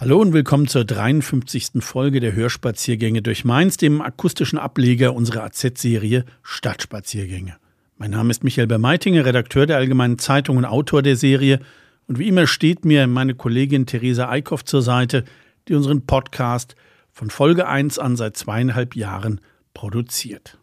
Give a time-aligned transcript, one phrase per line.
[0.00, 1.70] Hallo und willkommen zur 53.
[1.80, 7.56] Folge der Hörspaziergänge durch Mainz, dem akustischen Ableger unserer AZ-Serie Stadtspaziergänge.
[7.96, 11.58] Mein Name ist Michael Bermeitinger, Redakteur der Allgemeinen Zeitung und Autor der Serie.
[12.06, 15.24] Und wie immer steht mir meine Kollegin Theresa Eickhoff zur Seite,
[15.66, 16.76] die unseren Podcast
[17.10, 19.40] von Folge 1 an seit zweieinhalb Jahren
[19.74, 20.58] produziert.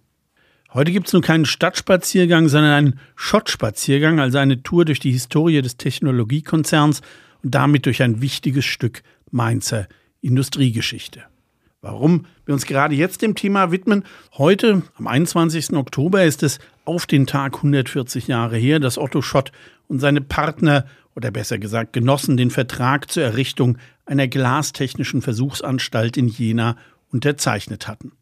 [0.73, 5.61] Heute gibt es nun keinen Stadtspaziergang, sondern einen Schottspaziergang, also eine Tour durch die Historie
[5.61, 7.01] des Technologiekonzerns
[7.43, 9.03] und damit durch ein wichtiges Stück
[9.35, 9.87] Mainzer
[10.21, 11.23] Industriegeschichte.
[11.81, 14.05] Warum wir uns gerade jetzt dem Thema widmen?
[14.37, 15.73] Heute, am 21.
[15.73, 19.51] Oktober, ist es auf den Tag 140 Jahre her, dass Otto Schott
[19.87, 26.27] und seine Partner oder besser gesagt Genossen den Vertrag zur Errichtung einer glastechnischen Versuchsanstalt in
[26.27, 26.77] Jena
[27.11, 28.13] unterzeichnet hatten.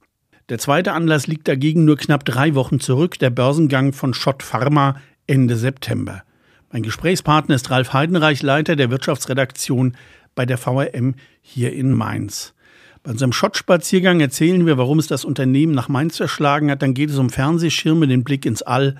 [0.50, 5.00] Der zweite Anlass liegt dagegen nur knapp drei Wochen zurück, der Börsengang von Schott Pharma
[5.26, 6.24] Ende September.
[6.70, 9.96] Mein Gesprächspartner ist Ralf Heidenreich, Leiter der Wirtschaftsredaktion
[10.36, 12.54] bei der VRM hier in Mainz.
[13.04, 16.82] Bei unserem Schottspaziergang erzählen wir, warum es das Unternehmen nach Mainz verschlagen hat.
[16.82, 18.96] Dann geht es um Fernsehschirme, den Blick ins All,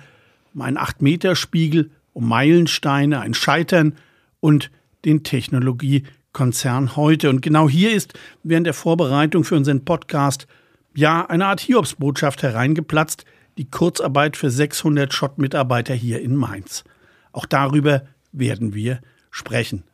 [0.52, 3.94] um einen 8-Meter-Spiegel, um Meilensteine, ein Scheitern
[4.40, 4.70] und
[5.06, 7.30] den Technologiekonzern heute.
[7.30, 10.46] Und genau hier ist während der Vorbereitung für unseren Podcast
[10.94, 13.24] ja eine Art Hiobsbotschaft hereingeplatzt,
[13.56, 16.84] die Kurzarbeit für 600 Schott-Mitarbeiter hier in Mainz.
[17.32, 19.84] Auch darüber werden wir sprechen.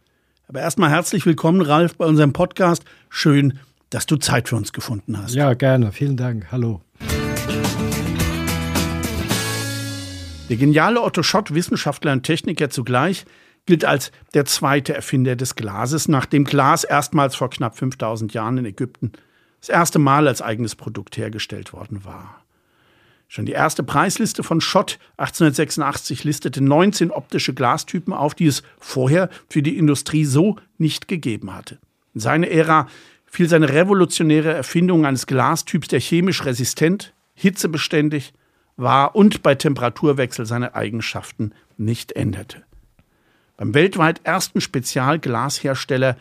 [0.50, 2.82] Aber erstmal herzlich willkommen, Ralf, bei unserem Podcast.
[3.08, 5.32] Schön, dass du Zeit für uns gefunden hast.
[5.32, 5.92] Ja, gerne.
[5.92, 6.50] Vielen Dank.
[6.50, 6.80] Hallo.
[10.48, 13.26] Der geniale Otto Schott, Wissenschaftler und Techniker zugleich,
[13.64, 18.64] gilt als der zweite Erfinder des Glases, nachdem Glas erstmals vor knapp 5000 Jahren in
[18.64, 19.12] Ägypten
[19.60, 22.42] das erste Mal als eigenes Produkt hergestellt worden war.
[23.32, 29.30] Schon die erste Preisliste von Schott 1886 listete 19 optische Glastypen auf, die es vorher
[29.48, 31.78] für die Industrie so nicht gegeben hatte.
[32.12, 32.88] In seine Ära
[33.26, 38.32] fiel seine revolutionäre Erfindung eines Glastyps, der chemisch resistent, hitzebeständig
[38.76, 42.64] war und bei Temperaturwechsel seine Eigenschaften nicht änderte.
[43.56, 46.16] Beim weltweit ersten Spezialglashersteller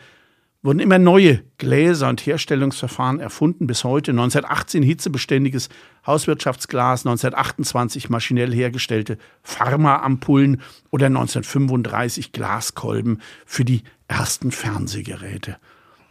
[0.62, 3.66] wurden immer neue Gläser und Herstellungsverfahren erfunden.
[3.66, 5.70] Bis heute 1918 hitzebeständiges
[6.06, 10.60] Hauswirtschaftsglas, 1928 maschinell hergestellte Pharmaampullen
[10.90, 15.56] oder 1935 Glaskolben für die ersten Fernsehgeräte.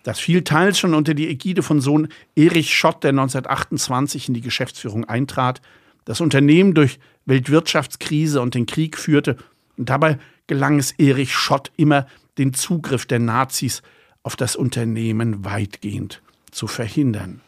[0.04, 4.42] Das fiel teils schon unter die Ägide von Sohn Erich Schott, der 1928 in die
[4.42, 5.62] Geschäftsführung eintrat,
[6.06, 9.38] das Unternehmen durch Weltwirtschaftskrise und den Krieg führte.
[9.78, 10.18] Und dabei
[10.48, 12.08] gelang es Erich Schott immer,
[12.40, 13.84] den Zugriff der Nazis
[14.30, 17.42] auf das Unternehmen weitgehend zu verhindern.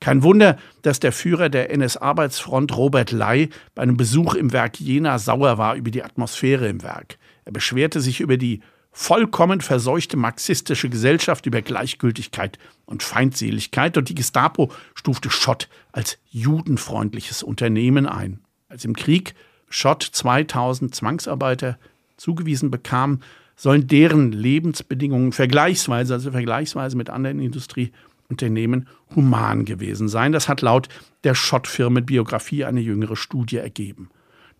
[0.00, 5.20] Kein Wunder, dass der Führer der NS-Arbeitsfront Robert Ley bei einem Besuch im Werk Jena
[5.20, 7.18] sauer war über die Atmosphäre im Werk.
[7.44, 14.16] Er beschwerte sich über die vollkommen verseuchte marxistische Gesellschaft, über Gleichgültigkeit und Feindseligkeit und die
[14.16, 18.40] Gestapo stufte Schott als judenfreundliches Unternehmen ein.
[18.68, 19.36] Als im Krieg
[19.70, 21.78] Schott 2000 Zwangsarbeiter
[22.16, 23.20] zugewiesen bekam,
[23.56, 30.32] sollen deren Lebensbedingungen vergleichsweise, also vergleichsweise mit anderen Industrieunternehmen, human gewesen sein.
[30.32, 30.88] Das hat laut
[31.24, 34.10] der Schott-Firmenbiografie eine jüngere Studie ergeben.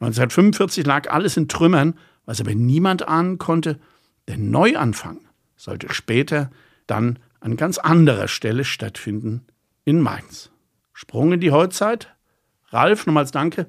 [0.00, 1.94] 1945 lag alles in Trümmern,
[2.26, 3.78] was aber niemand ahnen konnte.
[4.28, 5.20] Der Neuanfang
[5.56, 6.50] sollte später
[6.86, 9.46] dann an ganz anderer Stelle stattfinden,
[9.84, 10.50] in Mainz.
[10.92, 12.14] Sprung in die Heutzeit.
[12.68, 13.66] Ralf, nochmals danke,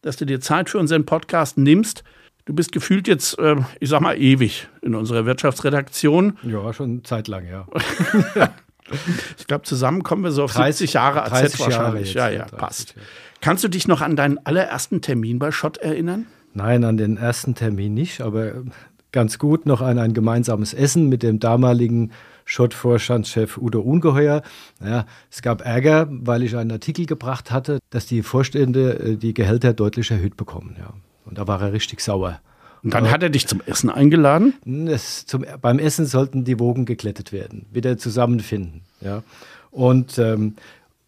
[0.00, 2.04] dass du dir Zeit für unseren Podcast nimmst.
[2.48, 6.38] Du bist gefühlt jetzt, äh, ich sag mal, ewig in unserer Wirtschaftsredaktion.
[6.44, 7.66] Ja, schon zeitlang, ja.
[9.36, 12.14] ich glaube, zusammen kommen wir so auf 30 Jahre AZ 30 wahrscheinlich.
[12.14, 12.94] Jahre ja, ja, passt.
[12.96, 13.06] Jahre.
[13.42, 16.24] Kannst du dich noch an deinen allerersten Termin bei Schott erinnern?
[16.54, 18.52] Nein, an den ersten Termin nicht, aber
[19.12, 22.12] ganz gut noch an ein gemeinsames Essen mit dem damaligen
[22.46, 24.40] Schott-Vorstandschef Udo Ungeheuer.
[24.80, 29.34] Naja, es gab Ärger, weil ich einen Artikel gebracht hatte, dass die Vorstände äh, die
[29.34, 30.76] Gehälter deutlich erhöht bekommen.
[30.78, 30.94] Ja.
[31.28, 32.40] Und da war er richtig sauer.
[32.82, 34.54] Und dann hat er dich zum Essen eingeladen?
[34.88, 38.82] Es, zum, beim Essen sollten die Wogen geglättet werden, wieder zusammenfinden.
[39.00, 39.22] Ja.
[39.70, 40.54] Und ähm,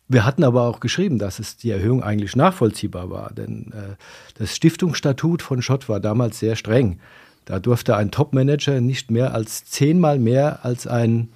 [0.08, 3.94] wir hatten aber auch geschrieben, dass es die Erhöhung eigentlich nachvollziehbar war, denn äh,
[4.34, 6.98] das Stiftungsstatut von Schott war damals sehr streng.
[7.44, 11.28] Da durfte ein Topmanager nicht mehr als zehnmal mehr als ein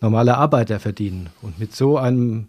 [0.00, 1.30] normaler Arbeiter verdienen.
[1.42, 2.48] Und mit so einem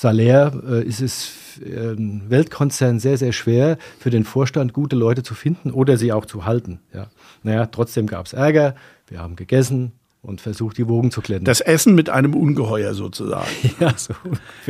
[0.00, 5.24] Salär äh, ist es äh, ein Weltkonzern sehr, sehr schwer, für den Vorstand gute Leute
[5.24, 6.78] zu finden oder sie auch zu halten.
[6.94, 7.08] Ja.
[7.42, 8.76] Naja, trotzdem gab es Ärger.
[9.08, 9.90] Wir haben gegessen
[10.22, 11.46] und versucht, die Wogen zu klettern.
[11.46, 13.50] Das Essen mit einem Ungeheuer sozusagen.
[13.80, 14.14] ja, so.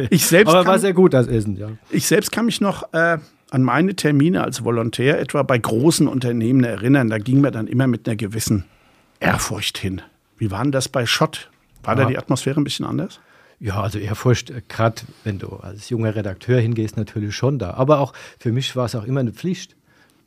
[0.08, 1.69] Ich selbst Aber kann, war sehr gut, das Essen, ja.
[1.90, 3.19] Ich selbst kann mich noch äh,
[3.50, 7.10] an meine Termine als Volontär etwa bei großen Unternehmen erinnern.
[7.10, 8.64] Da ging mir dann immer mit einer gewissen
[9.20, 10.00] Ehrfurcht hin.
[10.38, 11.50] Wie war denn das bei Schott?
[11.82, 12.04] War ja.
[12.04, 13.20] da die Atmosphäre ein bisschen anders?
[13.60, 17.72] Ja, also Ehrfurcht, äh, gerade wenn du als junger Redakteur hingehst, natürlich schon da.
[17.72, 19.76] Aber auch für mich war es auch immer eine Pflicht,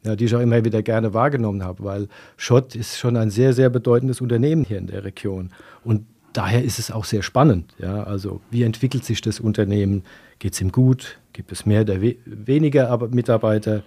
[0.04, 2.08] ja, die ich auch immer wieder gerne wahrgenommen habe, weil
[2.38, 5.52] Schott ist schon ein sehr, sehr bedeutendes Unternehmen hier in der Region.
[5.84, 7.74] Und daher ist es auch sehr spannend.
[7.78, 10.04] Ja, also wie entwickelt sich das Unternehmen?
[10.40, 11.20] Geht es ihm gut?
[11.34, 13.84] Gibt es mehr oder we weniger Mitarbeiter?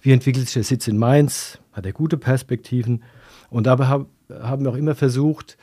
[0.00, 1.58] Wie entwickelt sich der Sitz in Mainz?
[1.72, 3.02] Hat er gute Perspektiven?
[3.48, 5.56] Und dabei hab, haben wir auch immer versucht,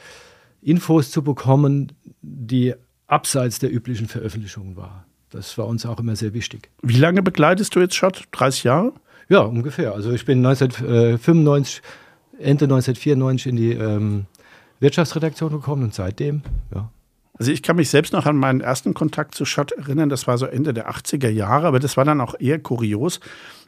[0.62, 1.92] Infos zu bekommen,
[2.22, 2.74] die
[3.12, 5.06] abseits der üblichen Veröffentlichungen war.
[5.30, 6.69] Das war uns auch immer sehr wichtig.
[6.81, 8.24] Wie lange begleitest du jetzt Schott?
[8.31, 8.94] 30 Jahre?
[9.30, 9.94] Ja, ungefähr.
[9.94, 11.81] Also ich bin 1995,
[12.38, 14.25] Ende 1994 in die ähm,
[14.80, 16.42] Wirtschaftsredaktion gekommen und seitdem,
[16.74, 16.90] ja.
[17.40, 20.38] Also ich kann mich selbst noch an meinen ersten Kontakt zu Schott erinnern, das war
[20.38, 23.19] so Ende der 80er Jahre, aber das war dann auch eher kurios,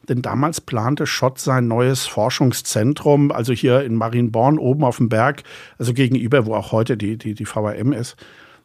[0.10, 5.44] denn damals plante Schott sein neues Forschungszentrum, also hier in Marienborn oben auf dem Berg,
[5.80, 8.16] also gegenüber, wo auch heute die, die, die VRM ist.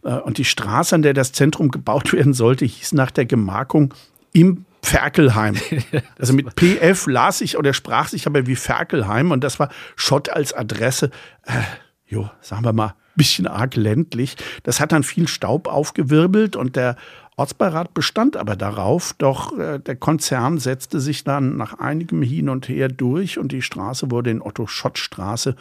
[0.05, 3.95] Äh, und die Straße, an der das Zentrum gebaut werden sollte, hieß nach der Gemarkung
[4.33, 5.57] im Ferkelheim.
[6.19, 10.29] Also mit PF las ich oder sprach sich aber wie Ferkelheim und das war Schott
[10.29, 11.11] als Adresse.
[11.45, 11.63] Äh,
[12.07, 14.37] jo, sagen wir mal, bisschen arg ländlich.
[14.63, 16.97] Das hat dann viel Staub aufgewirbelt und der
[17.37, 22.69] Ortsbeirat bestand aber darauf, doch äh, der Konzern setzte sich dann nach einigem Hin und
[22.69, 25.55] Her durch und die Straße wurde in Otto-Schott-Straße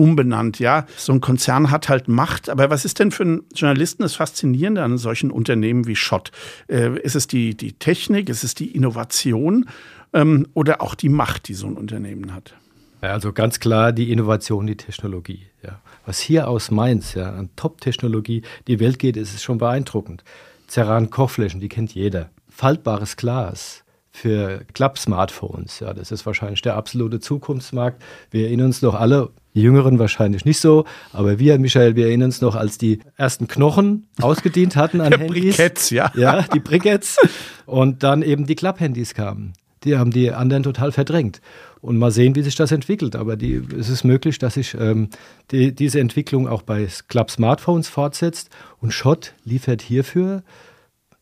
[0.00, 0.58] umbenannt.
[0.58, 2.48] Ja, so ein Konzern hat halt Macht.
[2.48, 6.32] Aber was ist denn für einen Journalisten das Faszinierende an solchen Unternehmen wie Schott?
[6.68, 8.28] Äh, ist es die, die Technik?
[8.28, 9.68] Ist es die Innovation?
[10.12, 12.54] Ähm, oder auch die Macht, die so ein Unternehmen hat?
[13.02, 15.46] Ja, also ganz klar die Innovation, die Technologie.
[15.62, 15.80] Ja.
[16.06, 20.24] Was hier aus Mainz ja, an Top-Technologie die Welt geht, ist es schon beeindruckend.
[20.68, 22.30] Ceran Kochflächen, die kennt jeder.
[22.48, 25.80] Faltbares Glas, für Klapp-Smartphones.
[25.80, 28.02] Ja, das ist wahrscheinlich der absolute Zukunftsmarkt.
[28.30, 32.26] Wir erinnern uns noch alle, die Jüngeren wahrscheinlich nicht so, aber wir, Michael, wir erinnern
[32.26, 35.56] uns noch, als die ersten Knochen ausgedient hatten an Handys.
[35.56, 36.12] Briketts, ja.
[36.14, 37.18] Ja, die Briketts.
[37.66, 39.52] Und dann eben die Klapp-Handys kamen.
[39.84, 41.40] Die haben die anderen total verdrängt.
[41.80, 43.16] Und mal sehen, wie sich das entwickelt.
[43.16, 45.08] Aber die, es ist möglich, dass sich ähm,
[45.50, 48.50] die, diese Entwicklung auch bei Klapp-Smartphones fortsetzt.
[48.80, 50.42] Und Schott liefert hierfür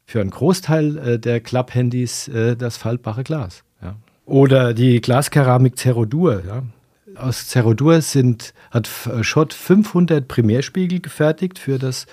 [0.08, 3.62] für einen Großteil äh, der Klapp-Handys äh, das faltbare Glas.
[3.82, 3.94] Ja.
[4.25, 6.43] Oder die Glaskeramik Cerodur.
[6.46, 6.62] Ja.
[7.14, 12.06] Aus Cerodur sind, hat äh, Schott 500 Primärspiegel gefertigt für das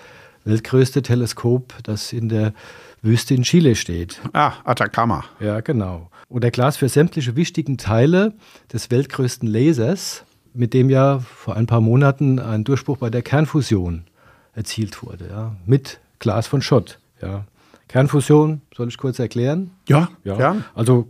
[0.44, 2.53] weltgrößte Teleskop, das in der
[3.01, 4.19] Wüste in Chile steht.
[4.33, 5.24] Ah, Atacama.
[5.39, 6.09] Ja, genau.
[6.27, 8.33] Oder Glas für sämtliche wichtigen Teile
[8.74, 14.03] des weltgrößten Lasers, mit dem ja vor ein paar Monaten ein Durchbruch bei der Kernfusion
[14.53, 15.30] erzielt wurde.
[15.30, 17.00] Ja, mit Glas von Schott.
[17.21, 17.45] Ja.
[17.88, 19.72] Kernfusion, soll ich kurz erklären?
[19.88, 20.40] Ja, ja.
[20.40, 20.56] ja.
[20.74, 21.08] Also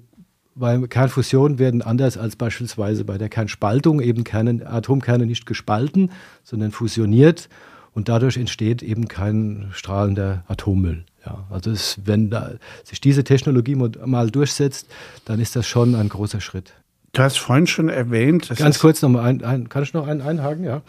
[0.56, 6.12] bei Kernfusion werden anders als beispielsweise bei der Kernspaltung eben Kerne, Atomkerne nicht gespalten,
[6.44, 7.50] sondern fusioniert
[7.94, 11.06] und dadurch entsteht eben kein strahlender Atommüll.
[11.25, 12.51] Ja, also es, wenn da
[12.83, 14.88] sich diese Technologie mal durchsetzt,
[15.26, 16.73] dann ist das schon ein großer Schritt.
[17.14, 18.52] Du hast vorhin schon erwähnt.
[18.57, 20.66] Ganz kurz noch mal ein, ein, kann ich noch einen einhaken?
[20.66, 20.81] Ja.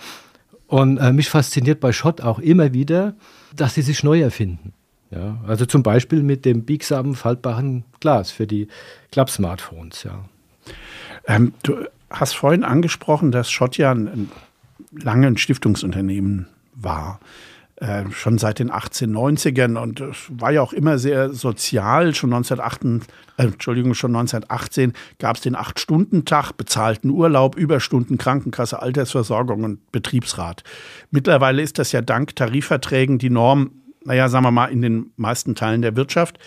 [0.66, 3.14] Und äh, mich fasziniert bei Schott auch immer wieder,
[3.54, 4.72] dass sie sich neu erfinden.
[5.10, 8.68] Ja, also zum Beispiel mit dem biegsamen faltbaren Glas für die
[9.12, 10.02] Klapp-Smartphones.
[10.02, 10.24] Ja.
[11.26, 14.30] Ähm, du hast vorhin angesprochen, dass Schott ja ein,
[14.90, 17.20] lange ein Stiftungsunternehmen war.
[17.76, 22.14] Äh, schon seit den 1890ern und war ja auch immer sehr sozial.
[22.14, 23.02] Schon 1918,
[23.36, 30.64] äh, Entschuldigung, schon 1918 gab es den Acht-Stunden-Tag, bezahlten Urlaub, Überstunden, Krankenkasse, Altersversorgung und Betriebsrat.
[31.10, 33.72] Mittlerweile ist das ja dank Tarifverträgen die Norm
[34.06, 36.38] naja, sagen wir mal, in den meisten Teilen der Wirtschaft.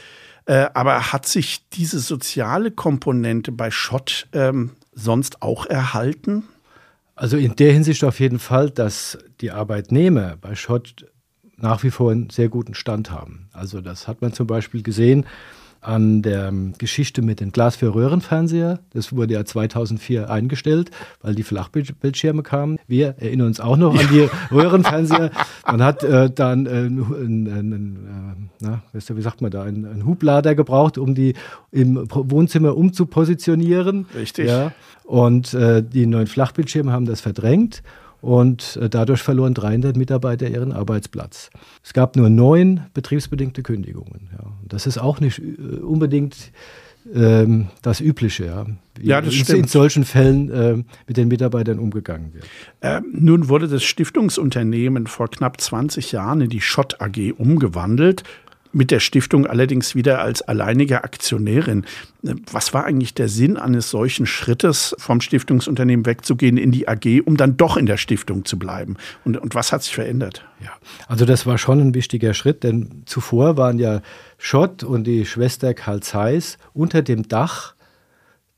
[0.46, 6.44] Äh, aber hat sich diese soziale Komponente bei Schott ähm, sonst auch erhalten?
[7.16, 11.06] Also in der Hinsicht auf jeden Fall, dass die Arbeitnehmer bei Schott
[11.58, 13.50] nach wie vor einen sehr guten Stand haben.
[13.52, 15.26] Also das hat man zum Beispiel gesehen
[15.82, 18.80] an der Geschichte mit dem Glas für Röhrenfernseher.
[18.92, 22.78] Das wurde ja 2004 eingestellt, weil die Flachbildschirme kamen.
[22.88, 25.32] Wir erinnern uns auch noch an die Röhrenfernseher.
[25.66, 30.56] Man hat äh, dann äh, einen, äh, na, wie sagt man da, einen, einen, Hublader
[30.56, 31.34] gebraucht, um die
[31.72, 34.06] im Wohnzimmer umzupositionieren.
[34.16, 34.48] Richtig.
[34.48, 34.72] Ja.
[35.04, 37.82] Und äh, die neuen Flachbildschirme haben das verdrängt
[38.22, 41.50] und äh, dadurch verloren 300 Mitarbeiter ihren Arbeitsplatz.
[41.84, 44.30] Es gab nur neun betriebsbedingte Kündigungen.
[44.34, 44.52] Ja.
[44.68, 46.52] Das ist auch nicht äh, unbedingt
[47.14, 48.66] ähm, das Übliche, ja.
[48.98, 49.60] Wie ja, das in, stimmt.
[49.60, 52.46] in solchen Fällen äh, mit den Mitarbeitern umgegangen wird.
[52.82, 58.24] Ähm, nun wurde das Stiftungsunternehmen vor knapp 20 Jahren in die Schott AG umgewandelt
[58.72, 61.86] mit der Stiftung allerdings wieder als alleinige Aktionärin.
[62.52, 67.38] Was war eigentlich der Sinn eines solchen Schrittes, vom Stiftungsunternehmen wegzugehen in die AG, um
[67.38, 68.98] dann doch in der Stiftung zu bleiben?
[69.26, 70.46] Und, und was hat sich verändert?
[70.64, 70.72] Ja,
[71.08, 74.02] also das war schon ein wichtiger Schritt, denn zuvor waren ja
[74.38, 77.74] Schott und die Schwester Karl Zeiss unter dem Dach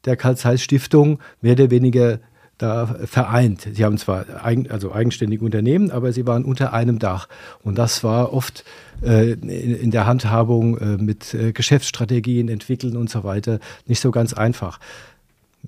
[0.06, 2.20] der Karl Zeiss Stiftung mehr oder weniger
[2.62, 3.68] da vereint.
[3.74, 7.28] Sie haben zwar eigen, also eigenständige Unternehmen, aber sie waren unter einem Dach.
[7.64, 8.64] Und das war oft
[9.02, 14.12] äh, in, in, der Handhabung äh, mit äh, Geschäftsstrategien entwickeln und so weiter nicht so
[14.12, 14.80] ganz einfach.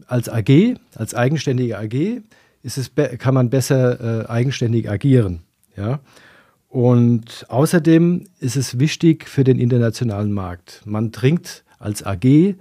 [0.08, 2.22] Als AG, als eigenständige AG,
[2.64, 5.42] ist es kann man besser äh, eigenständig agieren.
[5.76, 6.00] Ja?
[6.70, 10.82] Und außerdem ist es wichtig für den internationalen Markt.
[10.86, 12.56] Man dringt als AG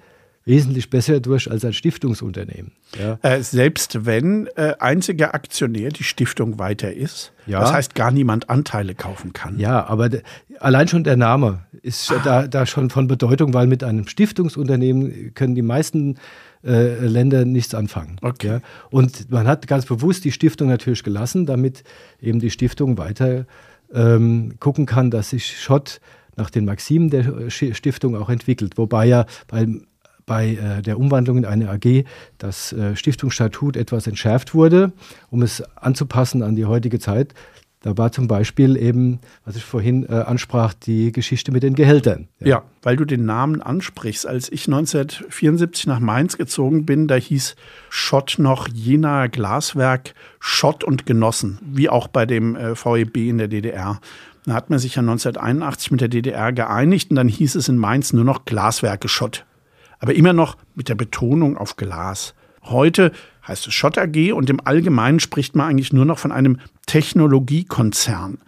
[0.45, 2.73] wesentlich besser durch als ein Stiftungsunternehmen.
[2.99, 3.19] Ja.
[3.23, 7.61] Äh, selbst wenn äh, einziger Aktionär die Stiftung weiter ist, ja.
[7.61, 9.59] das heißt gar niemand Anteile kaufen kann.
[9.59, 10.11] Ja, aber
[10.59, 12.21] allein schon der Name ist ah.
[12.25, 16.17] da, da schon von Bedeutung, weil mit einem Stiftungsunternehmen können die meisten
[16.65, 18.17] äh, Länder nichts anfangen.
[18.23, 18.47] Okay.
[18.47, 18.61] Ja.
[18.91, 21.85] Und man hat ganz bewusst die Stiftung natürlich gelassen, damit
[22.21, 23.47] eben die Stiftung weiter
[23.95, 26.01] ähm, gucken kann, dass sich Schott
[26.37, 28.79] nach den Maximen der Stiftung auch entwickelt.
[28.79, 29.87] Wobei ja beim
[30.26, 32.05] bei äh, der Umwandlung in eine AG
[32.38, 34.93] das äh, Stiftungsstatut etwas entschärft wurde,
[35.31, 37.35] um es anzupassen an die heutige Zeit.
[37.83, 42.29] Da war zum Beispiel eben, was ich vorhin äh, ansprach, die Geschichte mit den Gehältern.
[42.38, 42.47] Ja.
[42.47, 42.62] ja.
[42.83, 44.26] weil du den Namen ansprichst.
[44.26, 47.57] Als ich 1974 nach Mainz gezogen bin, da hieß
[47.91, 53.49] Schott noch Jena Glaswerk Schott und Genossen, wie auch bei dem äh, VEB in der
[53.49, 54.00] DDR.
[54.45, 57.79] Da hat man sich ja 1981 mit der DDR geeinigt und dann hieß es in
[57.79, 59.45] Mainz nur noch Glaswerke Schott
[60.02, 62.35] aber immer noch mit der Betonung auf Glas.
[62.64, 63.12] Heute
[63.47, 68.38] heißt es Schott AG und im Allgemeinen spricht man eigentlich nur noch von einem Technologiekonzern.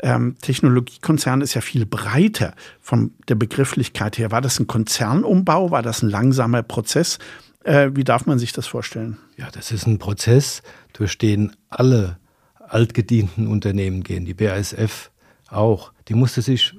[0.00, 4.32] Ähm, Technologiekonzern ist ja viel breiter von der Begrifflichkeit her.
[4.32, 5.70] War das ein Konzernumbau?
[5.70, 7.20] War das ein langsamer Prozess?
[7.62, 9.16] Äh, wie darf man sich das vorstellen?
[9.36, 10.62] Ja, das ist ein Prozess,
[10.94, 12.18] durch den alle
[12.58, 15.12] altgedienten Unternehmen gehen, die BASF
[15.48, 15.92] auch.
[16.08, 16.74] Die musste sich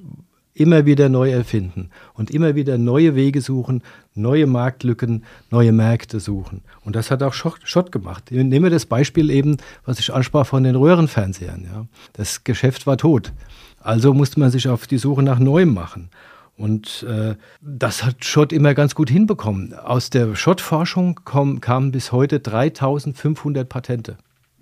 [0.55, 3.83] immer wieder neu erfinden und immer wieder neue Wege suchen,
[4.15, 6.62] neue Marktlücken, neue Märkte suchen.
[6.83, 8.31] Und das hat auch Schott gemacht.
[8.31, 11.65] Nehmen wir das Beispiel eben, was ich ansprach von den Röhrenfernsehern.
[11.65, 11.85] Ja.
[12.13, 13.33] Das Geschäft war tot.
[13.81, 16.09] Also musste man sich auf die Suche nach Neuem machen.
[16.57, 19.74] Und äh, das hat Schott immer ganz gut hinbekommen.
[19.74, 24.17] Aus der Schott-Forschung kamen bis heute 3500 Patente.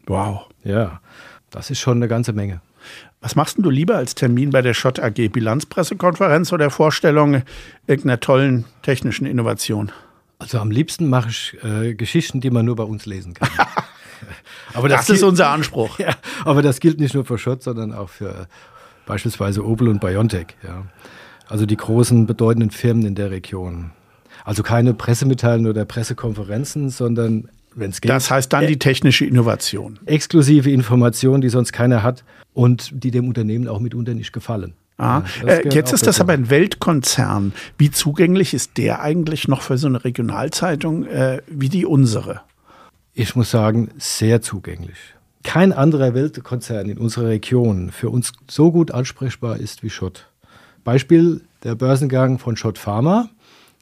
[0.08, 0.50] Wow.
[0.64, 1.02] Ja,
[1.52, 2.62] das ist schon eine ganze Menge.
[3.24, 5.30] Was machst du lieber als Termin bei der Schott AG?
[5.32, 7.44] Bilanzpressekonferenz oder Vorstellung
[7.88, 9.94] irgendeiner tollen technischen Innovation?
[10.40, 13.48] Also am liebsten mache ich äh, Geschichten, die man nur bei uns lesen kann.
[14.74, 16.00] aber das, das ist unser Anspruch.
[16.04, 18.50] Ja, aber das gilt nicht nur für Schott, sondern auch für
[19.06, 20.48] beispielsweise Opel und Biontech.
[20.62, 20.84] Ja.
[21.48, 23.92] Also die großen bedeutenden Firmen in der Region.
[24.44, 28.10] Also keine Pressemitteilungen oder Pressekonferenzen, sondern wenn es geht.
[28.10, 30.00] Das heißt dann die technische Innovation.
[30.06, 34.74] Exklusive Informationen, die sonst keiner hat und die dem Unternehmen auch mitunter nicht gefallen.
[34.98, 37.54] Ah, ja, äh, jetzt ist das aber ein Weltkonzern.
[37.78, 42.42] Wie zugänglich ist der eigentlich noch für so eine Regionalzeitung äh, wie die unsere?
[43.14, 44.98] Ich muss sagen, sehr zugänglich.
[45.44, 50.28] Kein anderer Weltkonzern in unserer Region für uns so gut ansprechbar ist wie Schott.
[50.84, 53.30] Beispiel der Börsengang von Schott Pharma.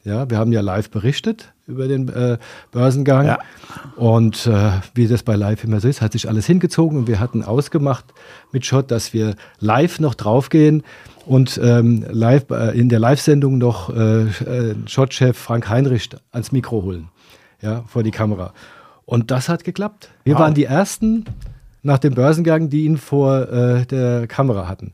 [0.04, 2.38] Ja, wir haben ja live berichtet über den äh,
[2.70, 3.26] Börsengang.
[3.26, 3.38] Ja.
[3.96, 7.20] Und äh, wie das bei Live immer so ist, hat sich alles hingezogen und wir
[7.20, 8.04] hatten ausgemacht
[8.52, 10.82] mit Schott, dass wir live noch draufgehen
[11.26, 16.82] und ähm, live, äh, in der Live-Sendung noch äh, äh, Schott-Chef Frank Heinrich ans Mikro
[16.82, 17.08] holen,
[17.60, 18.52] ja, vor die Kamera.
[19.04, 20.10] Und das hat geklappt.
[20.24, 20.42] Wir wow.
[20.42, 21.24] waren die Ersten
[21.82, 24.92] nach dem Börsengang, die ihn vor äh, der Kamera hatten.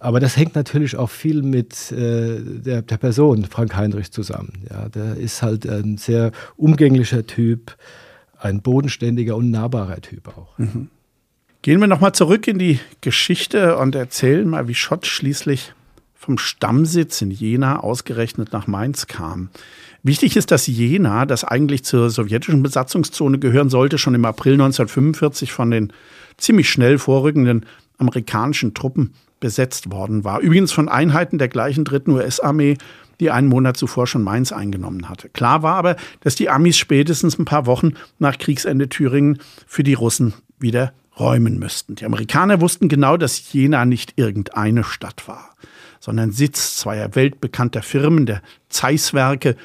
[0.00, 4.64] Aber das hängt natürlich auch viel mit äh, der, der, Person Frank Heinrich zusammen.
[4.70, 7.76] Ja, der ist halt ein sehr umgänglicher Typ,
[8.38, 10.56] ein bodenständiger und nahbarer Typ auch.
[10.58, 10.88] Mhm.
[11.62, 15.72] Gehen wir nochmal zurück in die Geschichte und erzählen mal, wie Schott schließlich
[16.14, 19.48] vom Stammsitz in Jena ausgerechnet nach Mainz kam.
[20.04, 25.52] Wichtig ist, dass Jena, das eigentlich zur sowjetischen Besatzungszone gehören sollte, schon im April 1945
[25.52, 25.92] von den
[26.36, 27.66] ziemlich schnell vorrückenden
[27.98, 30.40] amerikanischen Truppen besetzt worden war.
[30.40, 32.76] Übrigens von Einheiten der gleichen dritten US-Armee,
[33.20, 35.28] die einen Monat zuvor schon Mainz eingenommen hatte.
[35.28, 39.94] Klar war aber, dass die Amis spätestens ein paar Wochen nach Kriegsende Thüringen für die
[39.94, 41.96] Russen wieder räumen müssten.
[41.96, 45.50] Die Amerikaner wussten genau, dass Jena nicht irgendeine Stadt war
[46.00, 49.56] sondern Sitz zweier weltbekannter Firmen, der Zeiss-Werke,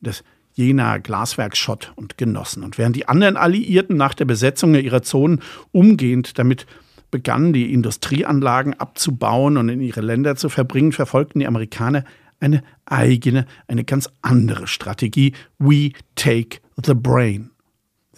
[0.00, 0.24] des
[0.54, 2.64] Jena Glaswerk Schott und Genossen.
[2.64, 6.66] Und während die anderen Alliierten nach der Besetzung ihrer Zonen umgehend damit
[7.12, 12.02] begannen, die Industrieanlagen abzubauen und in ihre Länder zu verbringen, verfolgten die Amerikaner
[12.40, 15.32] eine eigene, eine ganz andere Strategie.
[15.60, 17.51] We take the brain.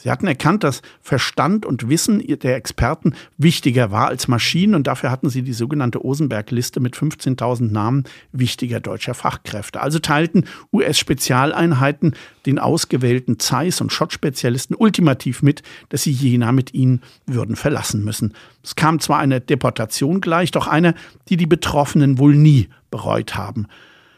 [0.05, 5.11] Sie hatten erkannt, dass Verstand und Wissen der Experten wichtiger war als Maschinen und dafür
[5.11, 9.81] hatten sie die sogenannte Osenberg-Liste mit 15.000 Namen wichtiger deutscher Fachkräfte.
[9.81, 10.45] Also teilten
[10.75, 12.13] US-Spezialeinheiten
[12.45, 18.35] den ausgewählten Zeiss- und Schott-Spezialisten ultimativ mit, dass sie Jena mit ihnen würden verlassen müssen.
[18.63, 20.93] Es kam zwar einer Deportation gleich, doch einer,
[21.31, 23.69] die die Betroffenen wohl nie bereut haben.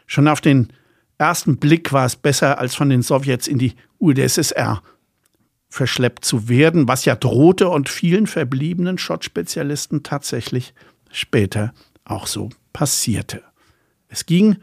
[0.09, 0.67] Schon auf den
[1.17, 4.83] ersten Blick war es besser, als von den Sowjets in die UdSSR
[5.77, 10.75] verschleppt zu werden, was ja drohte und vielen verbliebenen Schott-Spezialisten tatsächlich
[11.11, 11.73] später
[12.05, 13.43] auch so passierte.
[14.09, 14.57] Es ging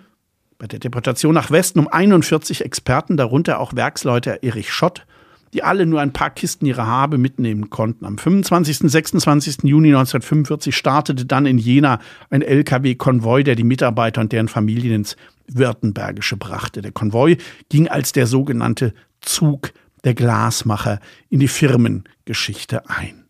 [0.58, 5.06] bei der Deportation nach Westen um 41 Experten, darunter auch Werksleute Erich Schott,
[5.54, 8.06] die alle nur ein paar Kisten ihrer Habe mitnehmen konnten.
[8.06, 8.82] Am 25.
[8.82, 9.58] und 26.
[9.64, 12.00] Juni 1945 startete dann in Jena
[12.32, 15.16] ein LKW-Konvoi, der die Mitarbeiter und deren Familien ins
[15.48, 16.82] Württembergische brachte.
[16.82, 17.38] Der Konvoi
[17.70, 23.26] ging als der sogenannte Zug der Glasmacher in die Firmengeschichte ein.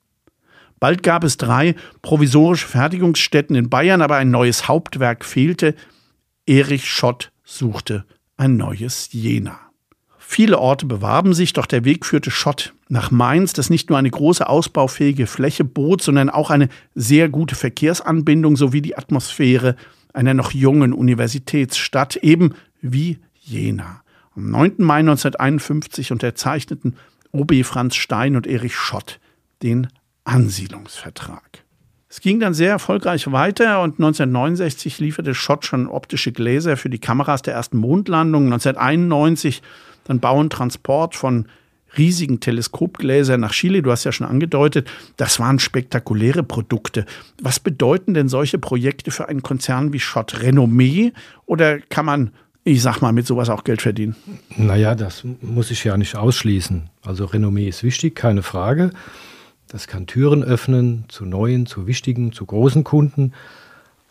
[0.80, 5.76] Bald gab es drei provisorische Fertigungsstätten in Bayern, aber ein neues Hauptwerk fehlte.
[6.46, 9.60] Erich Schott suchte ein neues Jena.
[10.18, 14.10] Viele Orte bewarben sich, doch der Weg führte Schott nach Mainz, das nicht nur eine
[14.10, 19.76] große ausbaufähige Fläche bot, sondern auch eine sehr gute Verkehrsanbindung sowie die Atmosphäre
[20.14, 24.03] einer noch jungen Universitätsstadt, eben wie Jena.
[24.36, 24.76] Am 9.
[24.80, 26.96] Mai 1951 unterzeichneten
[27.32, 29.20] OB Franz Stein und Erich Schott
[29.62, 29.88] den
[30.24, 31.64] Ansiedlungsvertrag.
[32.10, 37.00] Es ging dann sehr erfolgreich weiter und 1969 lieferte Schott schon optische Gläser für die
[37.00, 38.46] Kameras der ersten Mondlandung.
[38.46, 39.62] 1991
[40.04, 41.48] dann Bau und Transport von
[41.98, 47.06] riesigen Teleskopgläsern nach Chile, du hast ja schon angedeutet, das waren spektakuläre Produkte.
[47.42, 50.42] Was bedeuten denn solche Projekte für einen Konzern wie Schott?
[50.42, 51.14] Renommee
[51.46, 52.32] oder kann man
[52.64, 54.16] ich sag mal, mit sowas auch Geld verdienen.
[54.56, 56.90] Naja, das muss ich ja nicht ausschließen.
[57.02, 58.92] Also Renommee ist wichtig, keine Frage.
[59.68, 63.34] Das kann Türen öffnen zu neuen, zu wichtigen, zu großen Kunden.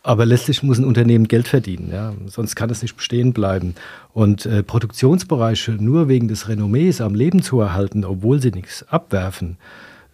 [0.03, 2.13] Aber letztlich muss ein Unternehmen Geld verdienen, ja?
[2.27, 3.77] sonst kann es nicht bestehen bleiben.
[4.13, 9.59] Und äh, Produktionsbereiche nur wegen des Renommees am Leben zu erhalten, obwohl sie nichts abwerfen,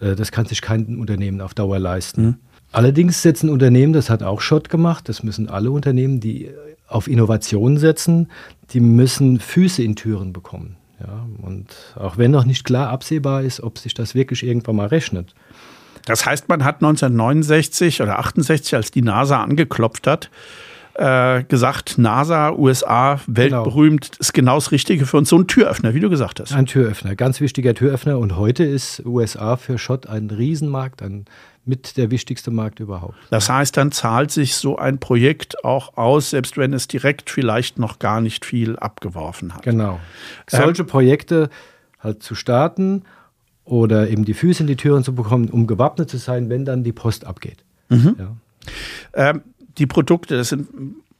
[0.01, 2.23] äh, das kann sich kein Unternehmen auf Dauer leisten.
[2.23, 2.35] Mhm.
[2.71, 6.51] Allerdings setzen Unternehmen, das hat auch Schott gemacht, das müssen alle Unternehmen, die
[6.89, 8.31] auf Innovation setzen,
[8.71, 10.77] die müssen Füße in Türen bekommen.
[11.01, 14.89] Ja, und auch wenn noch nicht klar absehbar ist, ob sich das wirklich irgendwann mal
[14.89, 15.35] rechnet.
[16.07, 20.31] Das heißt, man hat 1969 oder 68, als die NASA angeklopft hat,
[20.95, 24.19] äh, gesagt, NASA, USA, weltberühmt, genau.
[24.19, 25.29] ist genau das Richtige für uns.
[25.29, 26.53] So ein Türöffner, wie du gesagt hast.
[26.53, 28.19] Ein Türöffner, ganz wichtiger Türöffner.
[28.19, 31.27] Und heute ist USA für Schott ein Riesenmarkt, ein
[31.69, 33.15] mit der wichtigste Markt überhaupt.
[33.31, 37.79] Das heißt, dann zahlt sich so ein Projekt auch aus, selbst wenn es direkt vielleicht
[37.79, 39.63] noch gar nicht viel abgeworfen hat.
[39.63, 40.01] Genau.
[40.51, 41.51] Ähm, Solche ähm, Projekte
[42.01, 43.03] halt zu starten
[43.65, 46.85] oder eben die Füße in die Türen zu bekommen, um gewappnet zu sein, wenn dann
[46.85, 47.65] die Post abgeht.
[47.91, 48.17] Mhm.
[48.19, 48.37] Ja.
[49.13, 49.43] Ähm,
[49.77, 50.69] die Produkte, das sind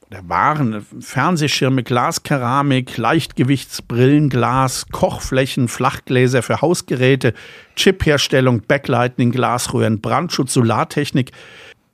[0.09, 7.33] oder Waren, Fernsehschirme, Glaskeramik, Leichtgewichtsbrillen, Glas, Kochflächen, Flachgläser für Hausgeräte,
[7.75, 11.31] Chipherstellung, Backlighting, Glasröhren, Brandschutz, Solartechnik.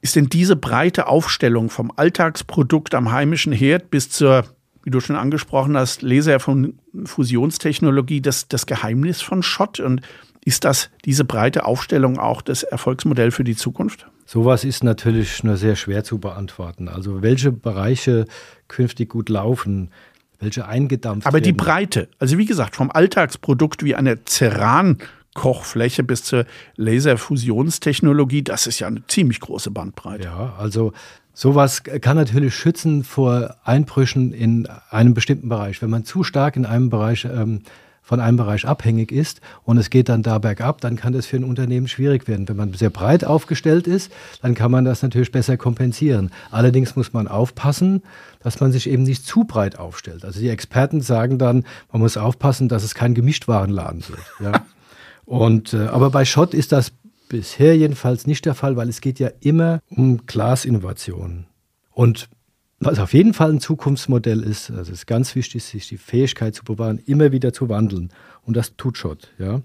[0.02, 4.46] Ist denn diese breite Aufstellung vom Alltagsprodukt am heimischen Herd bis zur,
[4.84, 9.82] wie du schon angesprochen hast, Laser von Fusionstechnologie das, das Geheimnis von Schott?
[9.82, 10.02] Und
[10.46, 14.08] ist das diese breite Aufstellung auch das Erfolgsmodell für die Zukunft?
[14.26, 16.88] Sowas ist natürlich nur sehr schwer zu beantworten.
[16.88, 18.26] Also welche Bereiche
[18.68, 19.92] künftig gut laufen,
[20.40, 21.44] welche eingedampft Aber werden.
[21.44, 24.98] die Breite, also wie gesagt, vom Alltagsprodukt wie eine Ceran
[25.36, 26.46] Kochfläche bis zur
[26.78, 30.24] Laserfusionstechnologie, das ist ja eine ziemlich große Bandbreite.
[30.24, 30.94] Ja, also
[31.34, 35.82] sowas kann natürlich schützen vor Einbrüchen in einem bestimmten Bereich.
[35.82, 37.62] Wenn man zu stark in einem Bereich ähm,
[38.06, 41.38] von einem Bereich abhängig ist und es geht dann da bergab, dann kann das für
[41.38, 42.48] ein Unternehmen schwierig werden.
[42.48, 44.12] Wenn man sehr breit aufgestellt ist,
[44.44, 46.30] dann kann man das natürlich besser kompensieren.
[46.52, 48.04] Allerdings muss man aufpassen,
[48.42, 50.24] dass man sich eben nicht zu breit aufstellt.
[50.24, 54.20] Also die Experten sagen dann, man muss aufpassen, dass es kein Gemischtwarenladen wird.
[54.40, 54.62] Ja?
[55.26, 56.92] Und, äh, aber bei Schott ist das
[57.28, 61.48] bisher jedenfalls nicht der Fall, weil es geht ja immer um Glasinnovationen.
[61.92, 62.30] Und
[62.80, 66.56] was auf jeden Fall ein Zukunftsmodell ist, also es ist ganz wichtig, sich die Fähigkeit
[66.56, 68.10] zu bewahren, immer wieder zu wandeln.
[68.44, 69.30] Und das tut Schott.
[69.40, 69.62] Ja.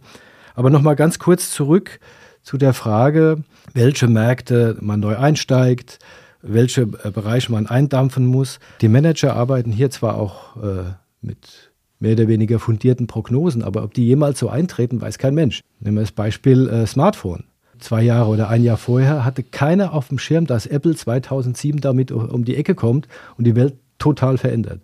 [0.55, 2.01] Aber nochmal ganz kurz zurück
[2.43, 3.43] zu der Frage,
[3.75, 5.99] welche Märkte man neu einsteigt,
[6.43, 8.61] welche äh, Bereiche man eindampfen muss.
[8.81, 10.85] Die Manager arbeiten hier zwar auch äh,
[11.21, 15.61] mit mehr oder weniger fundierten Prognosen, aber ob die jemals so eintreten, weiß kein Mensch.
[15.81, 17.45] Nehmen wir das Beispiel äh, Smartphone.
[17.81, 22.13] Zwei Jahre oder ein Jahr vorher hatte keiner auf dem Schirm, dass Apple 2007 damit
[22.13, 24.81] um die Ecke kommt und die Welt total verändert.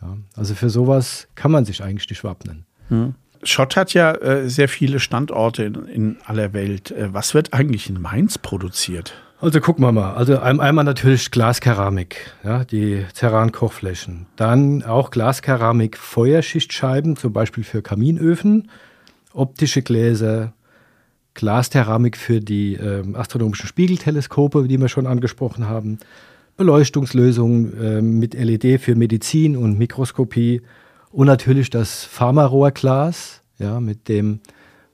[0.00, 2.64] Ja, also für sowas kann man sich eigentlich nicht wappnen.
[2.88, 3.14] Hm.
[3.42, 6.90] Schott hat ja äh, sehr viele Standorte in, in aller Welt.
[6.90, 9.14] Äh, was wird eigentlich in Mainz produziert?
[9.40, 10.14] Also gucken wir mal.
[10.14, 14.26] Also einmal natürlich Glaskeramik, ja, die Ceran-Kochflächen.
[14.34, 18.68] Dann auch Glaskeramik Feuerschichtscheiben, zum Beispiel für Kaminöfen,
[19.32, 20.54] optische Gläser,
[21.38, 26.00] Glasteramik für die äh, astronomischen Spiegelteleskope, die wir schon angesprochen haben,
[26.56, 30.62] Beleuchtungslösungen äh, mit LED für Medizin und Mikroskopie
[31.12, 34.40] und natürlich das Pharmarohrglas, ja, mit dem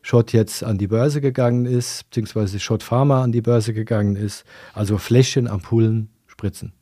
[0.03, 4.45] Schott jetzt an die Börse gegangen ist, beziehungsweise Schott Pharma an die Börse gegangen ist.
[4.75, 6.75] Also Fläschchen, Ampullen, Spritzen.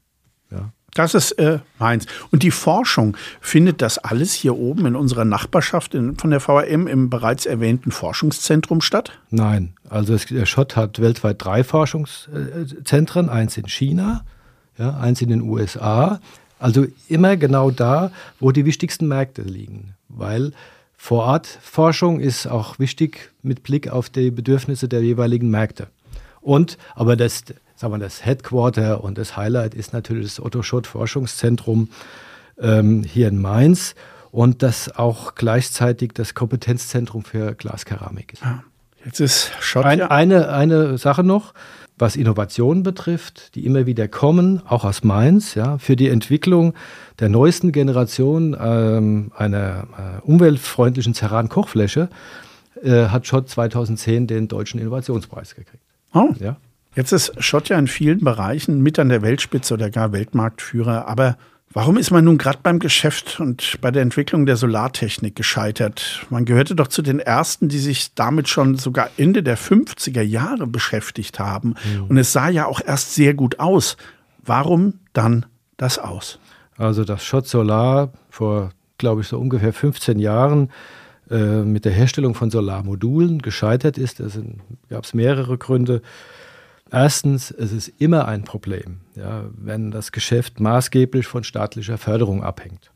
[0.51, 0.73] Ja.
[0.95, 2.07] Das ist äh, meins.
[2.31, 6.87] Und die Forschung, findet das alles hier oben in unserer Nachbarschaft in, von der VRM
[6.87, 9.13] im bereits erwähnten Forschungszentrum statt?
[9.31, 14.25] Nein, also es, der Schott hat weltweit drei Forschungszentren, eins in China,
[14.77, 16.21] ja, eins in den USA.
[16.59, 20.53] Also immer genau da, wo die wichtigsten Märkte liegen, weil
[20.97, 25.89] Vorortforschung ist auch wichtig mit Blick auf die Bedürfnisse der jeweiligen Märkte.
[26.41, 27.45] Und, aber das,
[27.83, 31.89] sagen wir, das Headquarter und das Highlight ist natürlich das Otto Schott Forschungszentrum
[32.59, 33.97] ähm, hier in Mainz
[34.31, 38.43] und das auch gleichzeitig das Kompetenzzentrum für Glaskeramik ist.
[38.43, 38.63] Ja.
[39.05, 39.85] Jetzt ist Schott.
[39.85, 41.55] Ein, eine, eine Sache noch
[41.99, 46.75] was Innovationen betrifft, die immer wieder kommen, auch aus Mainz, ja, für die Entwicklung
[47.21, 52.09] der neuesten Generation ähm, einer äh, umweltfreundlichen Ceran-Kochfläche,
[52.83, 55.85] äh, hat Schott 2010 den Deutschen Innovationspreis gekriegt.
[56.15, 56.31] Oh.
[56.41, 56.57] Ja.
[56.95, 61.37] Jetzt ist Schott ja in vielen Bereichen mit an der Weltspitze oder gar Weltmarktführer, aber
[61.75, 66.27] Warum ist man nun gerade beim Geschäft und bei der Entwicklung der Solartechnik gescheitert?
[66.29, 70.67] Man gehörte doch zu den ersten, die sich damit schon sogar Ende der 50er Jahre
[70.67, 71.75] beschäftigt haben.
[71.95, 72.05] Mhm.
[72.09, 73.97] Und es sah ja auch erst sehr gut aus.
[74.45, 75.47] Warum dann
[75.79, 76.39] das aus?
[76.77, 80.71] Also das Schott Solar vor, glaube ich, so ungefähr 15 Jahren
[81.31, 84.21] äh, mit der Herstellung von Solarmodulen gescheitert ist.
[84.21, 84.27] Da
[84.91, 86.03] gab es mehrere Gründe.
[86.93, 92.93] Erstens, es ist immer ein Problem, ja, wenn das Geschäft maßgeblich von staatlicher Förderung abhängt.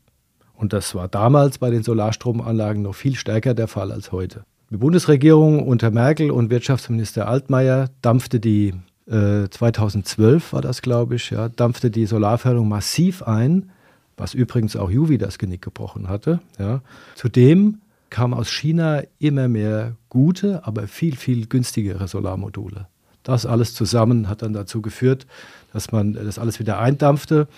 [0.53, 4.43] Und das war damals bei den Solarstromanlagen noch viel stärker der Fall als heute.
[4.69, 8.75] Die Bundesregierung unter Merkel und Wirtschaftsminister Altmaier dampfte die,
[9.07, 13.71] äh, 2012 war das, glaube ich, ja, dampfte die Solarförderung massiv ein,
[14.15, 16.39] was übrigens auch Juvi das Genick gebrochen hatte.
[16.59, 16.81] Ja.
[17.15, 17.79] Zudem
[18.11, 22.87] kamen aus China immer mehr gute, aber viel, viel günstigere Solarmodule.
[23.27, 25.27] Das alles zusammen hat dann dazu geführt,
[25.73, 27.49] dass man das alles wieder eindampfte.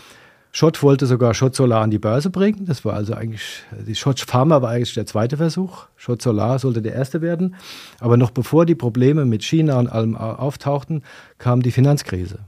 [0.52, 2.66] Schott wollte sogar Schott Solar an die Börse bringen.
[2.66, 5.86] Das war also eigentlich, die Schott Pharma war eigentlich der zweite Versuch.
[5.96, 7.54] Schott Solar sollte der erste werden.
[8.00, 11.04] Aber noch bevor die Probleme mit China und allem auftauchten,
[11.38, 12.40] kam die Finanzkrise.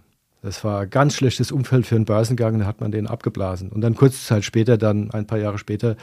[0.41, 3.69] Das war ein ganz schlechtes Umfeld für einen Börsengang, da hat man den abgeblasen.
[3.69, 5.95] Und dann kurze Zeit später, dann ein paar Jahre später,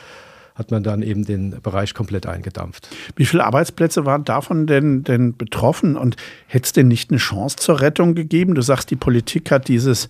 [0.58, 2.88] hat man dann eben den Bereich komplett eingedampft.
[3.14, 6.16] Wie viele Arbeitsplätze waren davon denn, denn betroffen und
[6.48, 8.56] hätte es denn nicht eine Chance zur Rettung gegeben?
[8.56, 10.08] Du sagst, die Politik hat dieses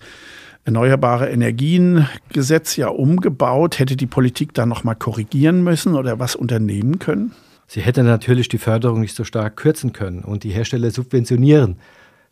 [0.65, 3.77] Erneuerbare Energiengesetz ja umgebaut.
[3.77, 7.31] Hätte die Politik da noch mal korrigieren müssen oder was unternehmen können?
[7.67, 11.77] Sie hätte natürlich die Förderung nicht so stark kürzen können und die Hersteller subventionieren.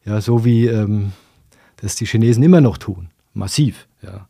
[0.05, 1.11] Ja, so wie ähm,
[1.77, 3.09] das die Chinesen immer noch tun.
[3.33, 3.87] Massiv.
[4.01, 4.27] Ja.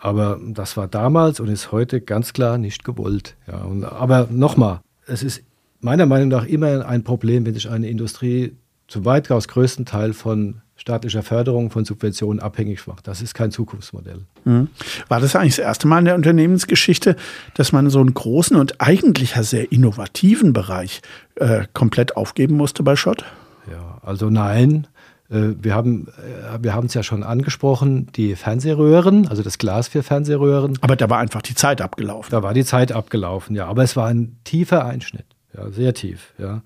[0.00, 3.36] Aber das war damals und ist heute ganz klar nicht gewollt.
[3.46, 5.42] Ja, und, aber nochmal, es ist
[5.80, 8.56] meiner Meinung nach immer ein Problem, wenn sich eine Industrie
[8.88, 13.06] zum weitaus größten Teil von staatlicher Förderung, von Subventionen abhängig macht.
[13.06, 14.24] Das ist kein Zukunftsmodell.
[14.44, 14.68] Mhm.
[15.08, 17.16] War das eigentlich das erste Mal in der Unternehmensgeschichte,
[17.54, 21.02] dass man so einen großen und eigentlich sehr innovativen Bereich
[21.34, 23.24] äh, komplett aufgeben musste bei Schott?
[23.70, 24.86] Ja, also nein.
[25.30, 29.88] Äh, wir haben äh, wir haben es ja schon angesprochen, die Fernsehröhren, also das Glas
[29.88, 30.78] für Fernsehröhren.
[30.80, 32.30] Aber da war einfach die Zeit abgelaufen.
[32.30, 33.66] Da war die Zeit abgelaufen, ja.
[33.66, 36.62] Aber es war ein tiefer Einschnitt, ja, sehr tief, ja.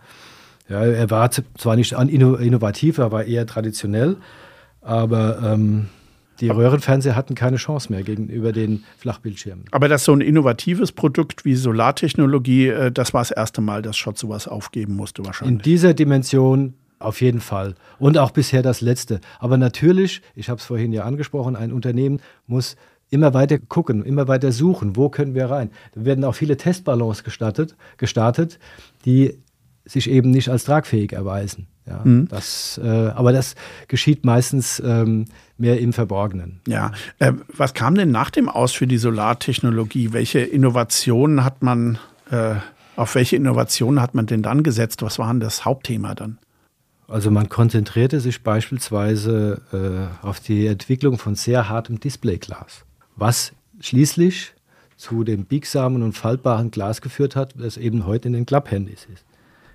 [0.69, 4.17] Ja, er war zwar nicht innovativ, er war eher traditionell,
[4.81, 5.89] aber ähm,
[6.41, 9.67] die Röhrenfernseher hatten keine Chance mehr gegenüber den Flachbildschirmen.
[9.71, 13.99] Aber dass so ein innovatives Produkt wie Solartechnologie, äh, das war das erste Mal, dass
[13.99, 15.59] Schott sowas aufgeben musste wahrscheinlich.
[15.59, 17.75] In dieser Dimension auf jeden Fall.
[17.99, 19.21] Und auch bisher das letzte.
[19.39, 22.77] Aber natürlich, ich habe es vorhin ja angesprochen, ein Unternehmen muss
[23.11, 25.71] immer weiter gucken, immer weiter suchen, wo können wir rein.
[25.95, 28.59] Da werden auch viele Testballons gestartet, gestartet
[29.05, 29.39] die
[29.85, 31.67] sich eben nicht als tragfähig erweisen.
[31.87, 32.29] Ja, mhm.
[32.29, 33.57] das, äh, aber das
[33.89, 35.27] geschieht meistens ähm,
[35.59, 36.61] mehr im Verborgenen.
[36.67, 40.15] Ja, äh, was kam denn nach dem Aus für die Solartechnologie?
[40.15, 41.99] Welche Innovationen hat man,
[42.31, 42.55] äh,
[42.97, 45.03] auf welche Innovationen hat man denn dann gesetzt?
[45.03, 46.39] Was war denn das Hauptthema dann?
[47.15, 54.53] Also man konzentrierte sich beispielsweise äh, auf die Entwicklung von sehr hartem Displayglas, was schließlich
[54.97, 59.25] zu dem biegsamen und faltbaren Glas geführt hat, das eben heute in den Klapphandys ist,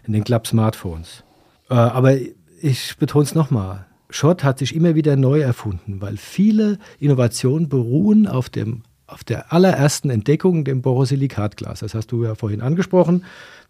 [0.06, 1.24] in den Klapp-Smartphones.
[1.70, 2.18] Äh, aber
[2.62, 8.28] ich betone es nochmal, Schott hat sich immer wieder neu erfunden, weil viele Innovationen beruhen
[8.28, 11.80] auf, dem, auf der allerersten Entdeckung, dem Borosilikatglas.
[11.80, 13.24] Das hast du ja vorhin angesprochen,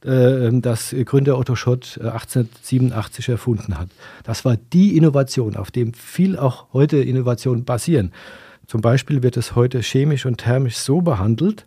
[0.06, 3.90] äh, das Gründer Otto Schott 1887 äh, erfunden hat.
[4.24, 8.12] Das war die Innovation, auf dem viel auch heute Innovationen basieren.
[8.68, 11.66] Zum Beispiel wird es heute chemisch und thermisch so behandelt,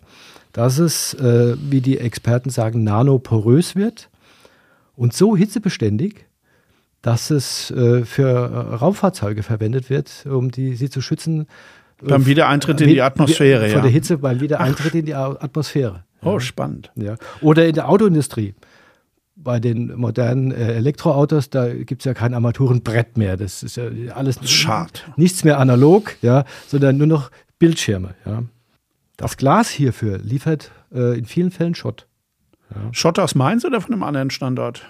[0.53, 4.09] dass es, äh, wie die Experten sagen, nanoporös wird
[4.97, 6.27] und so hitzebeständig,
[7.01, 11.49] dass es für Raumfahrzeuge verwendet wird, um die, sie zu schützen.
[12.03, 13.73] Äh, beim Wiedereintritt in die Atmosphäre, ja.
[13.75, 14.99] Vor der Hitze beim Wiedereintritt Ach.
[14.99, 16.05] in die Atmosphäre.
[16.23, 16.91] Oh, spannend.
[16.95, 17.17] Ja.
[17.41, 18.55] Oder in der Autoindustrie.
[19.35, 23.37] Bei den modernen äh, Elektroautos, da gibt es ja kein Armaturenbrett mehr.
[23.37, 23.85] Das ist ja
[24.15, 25.01] alles Schade.
[25.17, 28.15] nichts mehr analog, ja, sondern nur noch Bildschirme.
[28.25, 28.45] Ja.
[29.17, 32.07] Das Glas hierfür liefert äh, in vielen Fällen Schott.
[32.71, 32.89] Ja.
[32.93, 34.85] Schott aus Mainz oder von einem anderen Standort?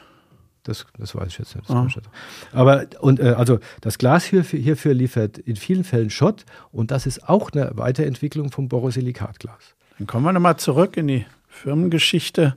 [0.64, 1.70] Das, das weiß ich jetzt nicht.
[1.70, 1.88] Ah.
[2.52, 7.06] Aber und äh, also das Glas hierfür, hierfür liefert in vielen Fällen Schott und das
[7.06, 9.74] ist auch eine Weiterentwicklung vom Borosilikatglas.
[9.98, 12.56] Dann kommen wir nochmal zurück in die Firmengeschichte,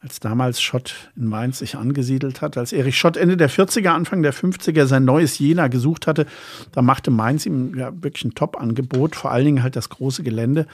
[0.00, 2.58] als damals Schott in Mainz sich angesiedelt hat.
[2.58, 6.26] Als Erich Schott Ende der 40er, Anfang der 50er sein neues Jena gesucht hatte,
[6.72, 10.66] da machte Mainz ihm ja wirklich ein Top-Angebot, vor allen Dingen halt das große Gelände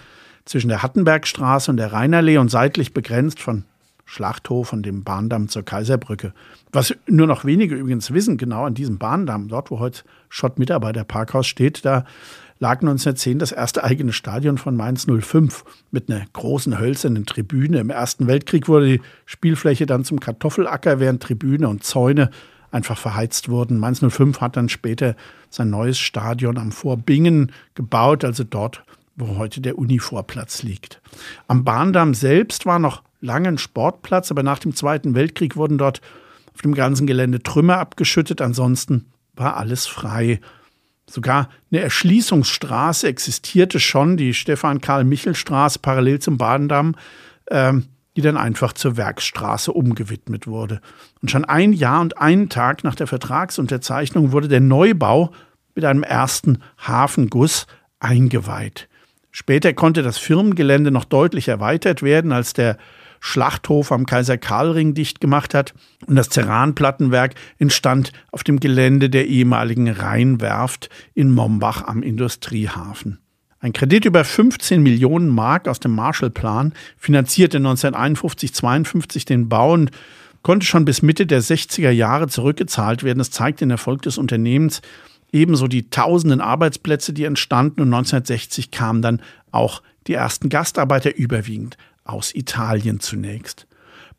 [0.44, 3.64] zwischen der Hattenbergstraße und der Rheinerlee und seitlich begrenzt von
[4.12, 6.34] Schlachthof und dem Bahndamm zur Kaiserbrücke.
[6.70, 11.46] Was nur noch wenige übrigens wissen, genau an diesem Bahndamm, dort wo heute Schott Mitarbeiterparkhaus
[11.46, 12.04] steht, da
[12.58, 17.78] lag 1910 das erste eigene Stadion von Mainz 05 mit einer großen hölzernen Tribüne.
[17.78, 22.30] Im Ersten Weltkrieg wurde die Spielfläche dann zum Kartoffelacker, während Tribüne und Zäune
[22.70, 23.78] einfach verheizt wurden.
[23.78, 25.16] Mainz 05 hat dann später
[25.48, 28.84] sein neues Stadion am Vorbingen gebaut, also dort,
[29.16, 31.00] wo heute der Univorplatz liegt.
[31.48, 36.02] Am Bahndamm selbst war noch lange ein Sportplatz, aber nach dem Zweiten Weltkrieg wurden dort
[36.52, 38.42] auf dem ganzen Gelände Trümmer abgeschüttet.
[38.42, 40.40] Ansonsten war alles frei.
[41.08, 46.96] Sogar eine Erschließungsstraße existierte schon, die Stefan-Karl-Michel-Straße parallel zum Badendamm,
[47.50, 50.80] ähm, die dann einfach zur Werksstraße umgewidmet wurde.
[51.22, 55.32] Und schon ein Jahr und einen Tag nach der Vertragsunterzeichnung wurde der Neubau
[55.74, 57.66] mit einem ersten Hafenguss
[58.00, 58.88] eingeweiht.
[59.30, 62.76] Später konnte das Firmengelände noch deutlich erweitert werden, als der
[63.24, 65.74] Schlachthof am Kaiser-Karl-Ring dicht gemacht hat
[66.06, 73.20] und das Ceranplattenwerk entstand auf dem Gelände der ehemaligen Rheinwerft in Mombach am Industriehafen.
[73.60, 79.92] Ein Kredit über 15 Millionen Mark aus dem Marshallplan finanzierte 1951-52 den Bau und
[80.42, 83.20] konnte schon bis Mitte der 60er Jahre zurückgezahlt werden.
[83.20, 84.82] Das zeigt den Erfolg des Unternehmens,
[85.30, 91.76] ebenso die tausenden Arbeitsplätze, die entstanden und 1960 kamen dann auch die ersten Gastarbeiter überwiegend
[92.04, 93.66] aus Italien zunächst.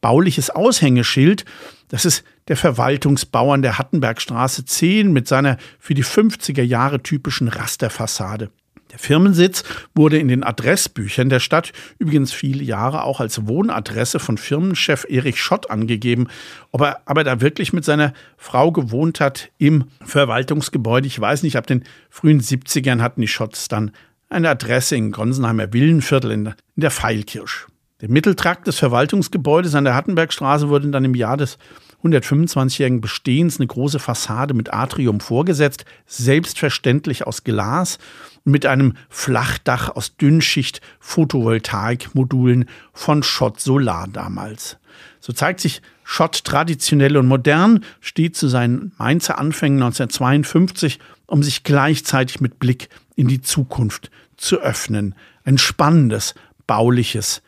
[0.02, 1.46] Bauliches Aushängeschild,
[1.90, 7.48] das ist der Verwaltungsbau an der Hattenbergstraße 10 mit seiner für die 50er Jahre typischen
[7.48, 8.50] Rasterfassade.
[8.94, 9.64] Der Firmensitz
[9.96, 15.42] wurde in den Adressbüchern der Stadt übrigens viele Jahre auch als Wohnadresse von Firmenchef Erich
[15.42, 16.28] Schott angegeben.
[16.72, 21.58] Ob er aber da wirklich mit seiner Frau gewohnt hat im Verwaltungsgebäude, ich weiß nicht,
[21.58, 23.92] ab den frühen 70ern hatten die Schotts dann
[24.30, 27.68] eine Adresse in Gronsenheimer Villenviertel in der Pfeilkirsch.
[28.04, 31.58] Der Mitteltrakt des Verwaltungsgebäudes an der Hattenbergstraße wurde dann im Jahr des
[32.04, 38.00] 125-jährigen Bestehens eine große Fassade mit Atrium vorgesetzt, selbstverständlich aus Glas
[38.44, 44.80] und mit einem Flachdach aus Dünnschicht Photovoltaikmodulen von Schott Solar damals.
[45.22, 51.64] So zeigt sich Schott traditionell und modern, steht zu seinen Mainzer Anfängen 1952, um sich
[51.64, 55.16] gleichzeitig mit Blick in die Zukunft zu öffnen.
[55.46, 56.36] Ein spannendes,
[56.68, 57.42] bauliches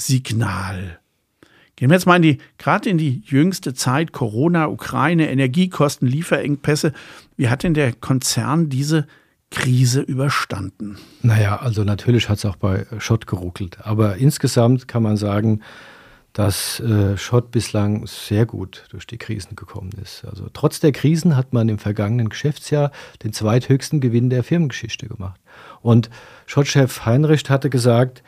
[0.00, 0.98] Signal.
[1.76, 6.92] Gehen wir jetzt mal in die, gerade in die jüngste Zeit, Corona, Ukraine, Energiekosten, Lieferengpässe.
[7.36, 9.06] Wie hat denn der Konzern diese
[9.50, 10.98] Krise überstanden?
[11.22, 13.78] Naja, also natürlich hat es auch bei Schott geruckelt.
[13.80, 15.60] Aber insgesamt kann man sagen,
[16.32, 20.24] dass äh, Schott bislang sehr gut durch die Krisen gekommen ist.
[20.24, 22.92] Also trotz der Krisen hat man im vergangenen Geschäftsjahr
[23.24, 25.40] den zweithöchsten Gewinn der Firmengeschichte gemacht.
[25.80, 26.08] Und
[26.46, 28.22] Schott-Chef Heinrich hatte gesagt,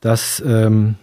[0.00, 0.96] dass ähm,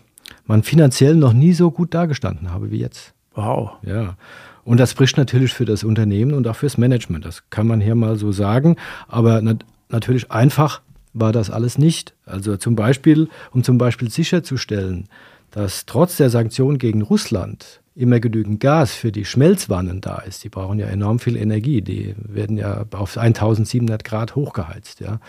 [0.48, 3.14] man finanziell noch nie so gut dagestanden habe wie jetzt.
[3.36, 3.74] Wow.
[3.84, 4.18] Ja.
[4.64, 7.24] Und das spricht natürlich für das Unternehmen und auch fürs Management.
[7.24, 8.76] Das kann man hier mal so sagen.
[9.08, 10.82] Aber nat natürlich einfach
[11.14, 12.14] war das alles nicht.
[12.26, 15.08] Also zum Beispiel, um zum Beispiel sicherzustellen,
[15.52, 20.44] dass trotz der Sanktionen gegen Russland immer genügend Gas für die Schmelzwannen da ist.
[20.44, 21.82] Die brauchen ja enorm viel Energie.
[21.82, 25.00] Die werden ja auf 1700 Grad hochgeheizt.
[25.00, 25.20] Ja.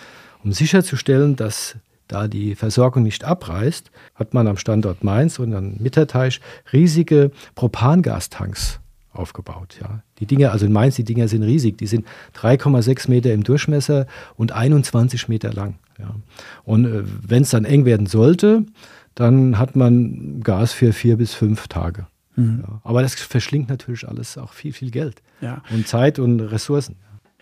[0.45, 1.77] Um sicherzustellen, dass
[2.09, 6.41] da die Versorgung nicht abreißt, hat man am Standort Mainz und am Mitterteich
[6.73, 8.81] riesige Propangastanks
[9.13, 9.79] aufgebaut.
[9.81, 10.03] Ja.
[10.19, 11.79] Die Dinger, also in Mainz, die Dinger sind riesig.
[11.79, 15.79] Die sind 3,6 Meter im Durchmesser und 21 Meter lang.
[15.99, 16.15] Ja.
[16.65, 18.65] Und äh, wenn es dann eng werden sollte,
[19.15, 22.07] dann hat man Gas für vier bis fünf Tage.
[22.37, 22.65] Mhm.
[22.67, 22.81] Ja.
[22.85, 25.23] Aber das verschlingt natürlich alles auch viel, viel Geld
[25.71, 26.97] und Zeit und Ressourcen.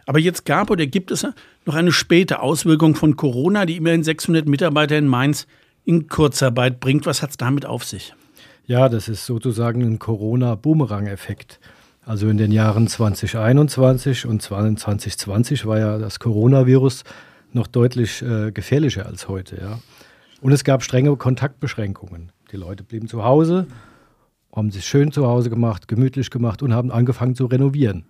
[0.07, 1.27] Aber jetzt gab oder gibt es
[1.67, 5.47] noch eine späte Auswirkung von Corona, die immerhin 600 Mitarbeiter in Mainz
[5.85, 7.07] in Kurzarbeit bringt.
[7.07, 8.15] Was hat es damit auf sich?
[8.67, 11.61] Ja, das ist sozusagen ein Corona-Boomerang-Effekt.
[12.05, 17.03] Also in den Jahren 2021 und 2020 war ja das Coronavirus
[17.53, 19.57] noch deutlich äh, gefährlicher als heute.
[19.61, 19.79] Ja.
[20.41, 22.31] Und es gab strenge Kontaktbeschränkungen.
[22.53, 23.67] Die Leute blieben zu Hause,
[24.55, 28.05] haben sich schön zu Hause gemacht, gemütlich gemacht und haben angefangen zu renovieren.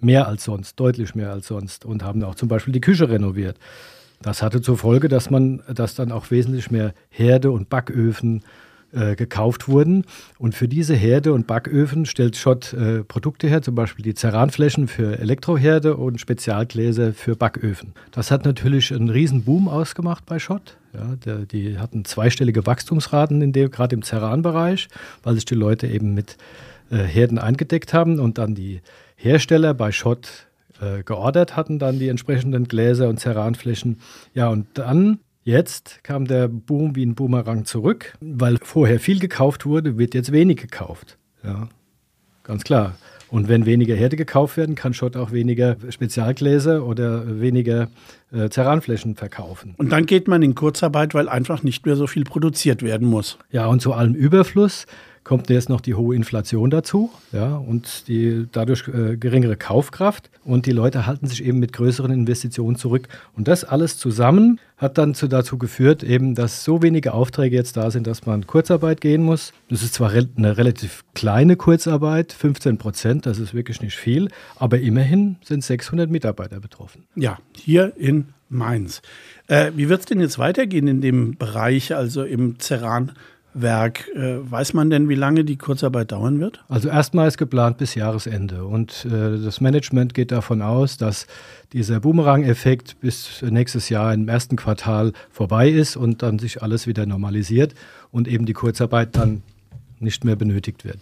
[0.00, 1.84] Mehr als sonst, deutlich mehr als sonst.
[1.84, 3.56] Und haben auch zum Beispiel die Küche renoviert.
[4.22, 8.42] Das hatte zur Folge, dass man, dass dann auch wesentlich mehr Herde und Backöfen
[8.92, 10.04] äh, gekauft wurden.
[10.38, 14.88] Und für diese Herde und Backöfen stellt Schott äh, Produkte her, zum Beispiel die Ceranflächen
[14.88, 17.92] für Elektroherde und Spezialgläser für Backöfen.
[18.10, 20.76] Das hat natürlich einen riesen Boom ausgemacht bei Schott.
[20.92, 24.88] Ja, der, die hatten zweistellige Wachstumsraten in dem, gerade im Ceranbereich,
[25.22, 26.36] weil sich die Leute eben mit
[26.90, 28.80] äh, Herden eingedeckt haben und dann die
[29.20, 30.48] Hersteller bei Schott
[30.80, 34.00] äh, geordert hatten, dann die entsprechenden Gläser und Ceranflächen.
[34.34, 39.64] Ja, und dann Jetzt kam der Boom wie ein Boomerang zurück, weil vorher viel gekauft
[39.64, 41.16] wurde, wird jetzt wenig gekauft.
[41.42, 41.68] Ja,
[42.44, 42.96] ganz klar.
[43.30, 47.88] Und wenn weniger Herde gekauft werden, kann Schott auch weniger Spezialgläser oder weniger
[48.32, 49.74] äh, Ceranflächen verkaufen.
[49.78, 53.38] Und dann geht man in Kurzarbeit, weil einfach nicht mehr so viel produziert werden muss.
[53.50, 54.86] Ja, und zu allem Überfluss
[55.24, 60.30] kommt jetzt noch die hohe Inflation dazu ja, und die dadurch äh, geringere Kaufkraft.
[60.44, 63.08] Und die Leute halten sich eben mit größeren Investitionen zurück.
[63.36, 67.76] Und das alles zusammen hat dann zu, dazu geführt, eben, dass so wenige Aufträge jetzt
[67.76, 69.52] da sind, dass man Kurzarbeit gehen muss.
[69.68, 74.28] Das ist zwar re eine relativ kleine Kurzarbeit, 15 Prozent, das ist wirklich nicht viel,
[74.56, 77.04] aber immerhin sind 600 Mitarbeiter betroffen.
[77.14, 79.02] Ja, hier in Mainz.
[79.46, 83.12] Äh, wie wird es denn jetzt weitergehen in dem Bereich, also im Ceran?
[83.54, 84.08] Werk.
[84.14, 86.62] Äh, weiß man denn, wie lange die Kurzarbeit dauern wird?
[86.68, 91.26] Also erstmal ist geplant bis Jahresende und äh, das Management geht davon aus, dass
[91.72, 97.06] dieser Boomerang-Effekt bis nächstes Jahr im ersten Quartal vorbei ist und dann sich alles wieder
[97.06, 97.74] normalisiert
[98.10, 99.42] und eben die Kurzarbeit dann
[99.98, 100.98] nicht mehr benötigt wird.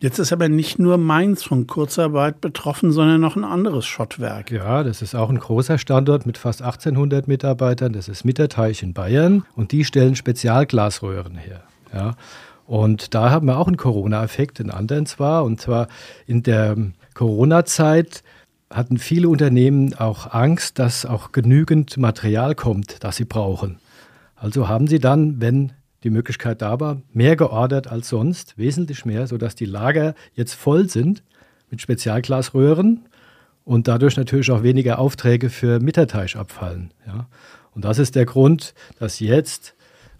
[0.00, 4.50] Jetzt ist aber nicht nur Mainz von Kurzarbeit betroffen, sondern noch ein anderes Schottwerk.
[4.50, 7.94] Ja, das ist auch ein großer Standort mit fast 1800 Mitarbeitern.
[7.94, 11.62] Das ist Mitterteich in Bayern und die stellen Spezialglasröhren her.
[11.94, 12.16] Ja.
[12.66, 15.44] Und da haben wir auch einen Corona-Effekt, einen anderen zwar.
[15.44, 15.88] Und zwar
[16.26, 16.76] in der
[17.14, 18.22] Corona-Zeit
[18.70, 23.78] hatten viele Unternehmen auch Angst, dass auch genügend Material kommt, das sie brauchen.
[24.34, 29.26] Also haben sie dann, wenn die Möglichkeit da war, mehr geordert als sonst, wesentlich mehr,
[29.26, 31.22] sodass die Lager jetzt voll sind
[31.70, 33.06] mit Spezialglasröhren
[33.64, 36.92] und dadurch natürlich auch weniger Aufträge für Mitterteich abfallen.
[37.06, 37.26] Ja.
[37.72, 39.74] Und das ist der Grund, dass jetzt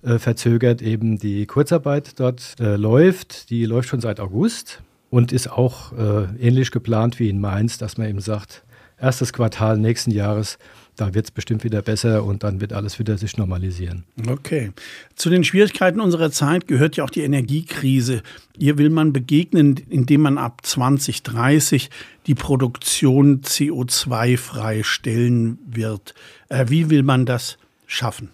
[0.04, 3.50] äh, verzögert eben die Kurzarbeit dort äh, läuft.
[3.50, 7.96] Die läuft schon seit August und ist auch äh, ähnlich geplant wie in Mainz, dass
[7.96, 8.64] man eben sagt,
[8.98, 10.58] erstes Quartal nächsten Jahres,
[10.96, 14.04] da wird es bestimmt wieder besser und dann wird alles wieder sich normalisieren.
[14.28, 14.72] Okay.
[15.14, 18.22] Zu den Schwierigkeiten unserer Zeit gehört ja auch die Energiekrise.
[18.58, 21.90] Ihr will man begegnen, indem man ab 2030
[22.26, 26.14] die Produktion CO2 freistellen wird.
[26.48, 28.30] Äh, wie will man das schaffen?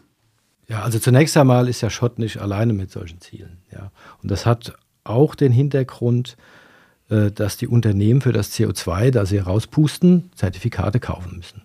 [0.71, 3.59] Ja, also zunächst einmal ist ja Schott nicht alleine mit solchen Zielen.
[3.73, 3.91] Ja.
[4.23, 6.37] Und das hat auch den Hintergrund,
[7.09, 11.63] äh, dass die Unternehmen für das CO2, das sie rauspusten, Zertifikate kaufen müssen.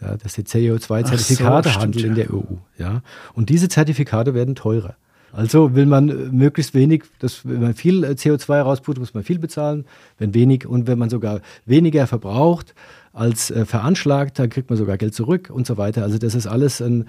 [0.00, 2.42] Ja, dass die CO2-Zertifikate so, handeln in der EU.
[2.78, 3.02] Ja.
[3.34, 4.94] Und diese Zertifikate werden teurer.
[5.32, 9.24] Also will man äh, möglichst wenig, das, wenn man viel äh, CO2 rausputzt, muss man
[9.24, 9.86] viel bezahlen.
[10.18, 12.74] Wenn wenig und wenn man sogar weniger verbraucht
[13.16, 16.02] als äh, veranschlagt, dann kriegt man sogar Geld zurück und so weiter.
[16.02, 17.06] Also das ist alles ein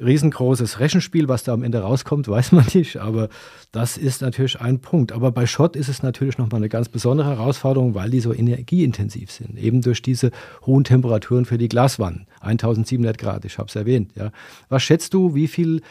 [0.00, 3.28] riesengroßes Rechenspiel, was da am Ende rauskommt, weiß man nicht, aber
[3.72, 5.10] das ist natürlich ein Punkt.
[5.10, 9.32] Aber bei Schott ist es natürlich nochmal eine ganz besondere Herausforderung, weil die so energieintensiv
[9.32, 10.30] sind, eben durch diese
[10.64, 14.12] hohen Temperaturen für die Glaswannen, 1700 Grad, ich habe es erwähnt.
[14.14, 14.30] Ja.
[14.68, 15.82] Was schätzt du, wie viel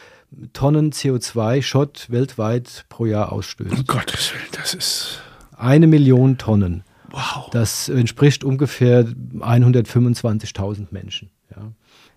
[0.54, 3.72] Tonnen CO2 Schott weltweit pro Jahr ausstößt?
[3.72, 5.20] Um Gottes Willen, das ist...
[5.60, 6.84] Eine Million Tonnen.
[7.10, 7.50] Wow.
[7.50, 11.72] Das entspricht ungefähr 125.000 Menschen ja,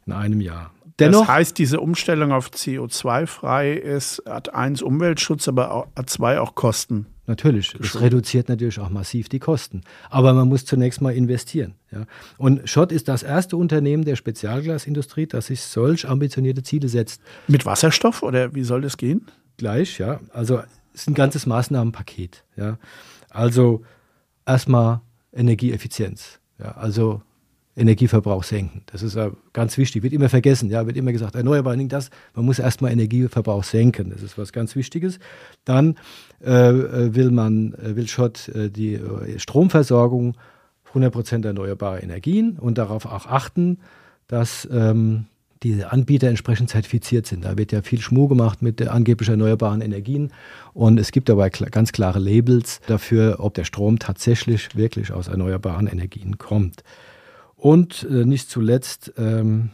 [0.05, 0.71] in einem Jahr.
[0.99, 6.53] Dennoch, das heißt, diese Umstellung auf CO2-frei ist, hat eins Umweltschutz, aber hat zwei auch
[6.53, 7.07] Kosten.
[7.27, 9.81] Natürlich, es reduziert natürlich auch massiv die Kosten.
[10.09, 11.75] Aber man muss zunächst mal investieren.
[11.91, 12.05] Ja.
[12.37, 17.21] Und Schott ist das erste Unternehmen der Spezialglasindustrie, das sich solch ambitionierte Ziele setzt.
[17.47, 19.27] Mit Wasserstoff oder wie soll das gehen?
[19.57, 20.19] Gleich, ja.
[20.33, 20.61] Also
[20.93, 22.43] es ist ein ganzes Maßnahmenpaket.
[22.57, 22.77] Ja.
[23.29, 23.83] Also
[24.45, 25.01] erstmal
[25.33, 26.39] Energieeffizienz.
[26.59, 26.71] Ja.
[26.71, 27.21] Also
[27.75, 28.83] Energieverbrauch senken.
[28.87, 30.69] Das ist ja ganz wichtig, wird immer vergessen.
[30.69, 32.09] Ja, wird immer gesagt, erneuerbar, das.
[32.35, 34.09] Man muss erstmal Energieverbrauch senken.
[34.09, 35.19] Das ist was ganz Wichtiges.
[35.63, 35.97] Dann
[36.43, 40.35] äh, äh will man, äh, will Schott äh, die äh, Stromversorgung
[40.93, 43.79] 100% erneuerbare Energien und darauf auch achten,
[44.27, 45.27] dass ähm,
[45.63, 47.45] diese Anbieter entsprechend zertifiziert sind.
[47.45, 50.31] Da wird ja viel Schmuh gemacht mit angeblich erneuerbaren Energien
[50.73, 55.87] und es gibt dabei ganz klare Labels dafür, ob der Strom tatsächlich wirklich aus erneuerbaren
[55.87, 56.83] Energien kommt.
[57.55, 59.69] Und äh, nicht zuletzt ähm,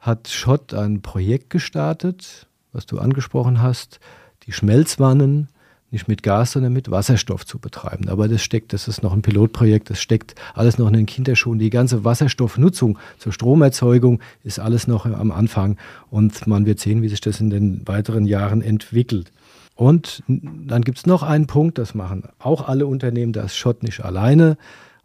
[0.00, 4.00] hat Schott ein Projekt gestartet, was du angesprochen hast,
[4.46, 5.48] die Schmelzwannen
[5.94, 8.08] nicht mit Gas, sondern mit Wasserstoff zu betreiben.
[8.10, 11.58] Aber das steckt, das ist noch ein Pilotprojekt, das steckt alles noch in den Kinderschuhen.
[11.58, 15.78] Die ganze Wasserstoffnutzung zur Stromerzeugung ist alles noch am Anfang
[16.10, 19.32] und man wird sehen, wie sich das in den weiteren Jahren entwickelt.
[19.76, 24.04] Und dann gibt es noch einen Punkt, das machen auch alle Unternehmen, das Schott nicht
[24.04, 24.56] alleine,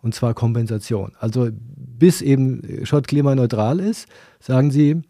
[0.01, 1.13] und zwar Kompensation.
[1.19, 4.07] Also bis eben Schott klimaneutral ist,
[4.39, 5.01] sagen sie,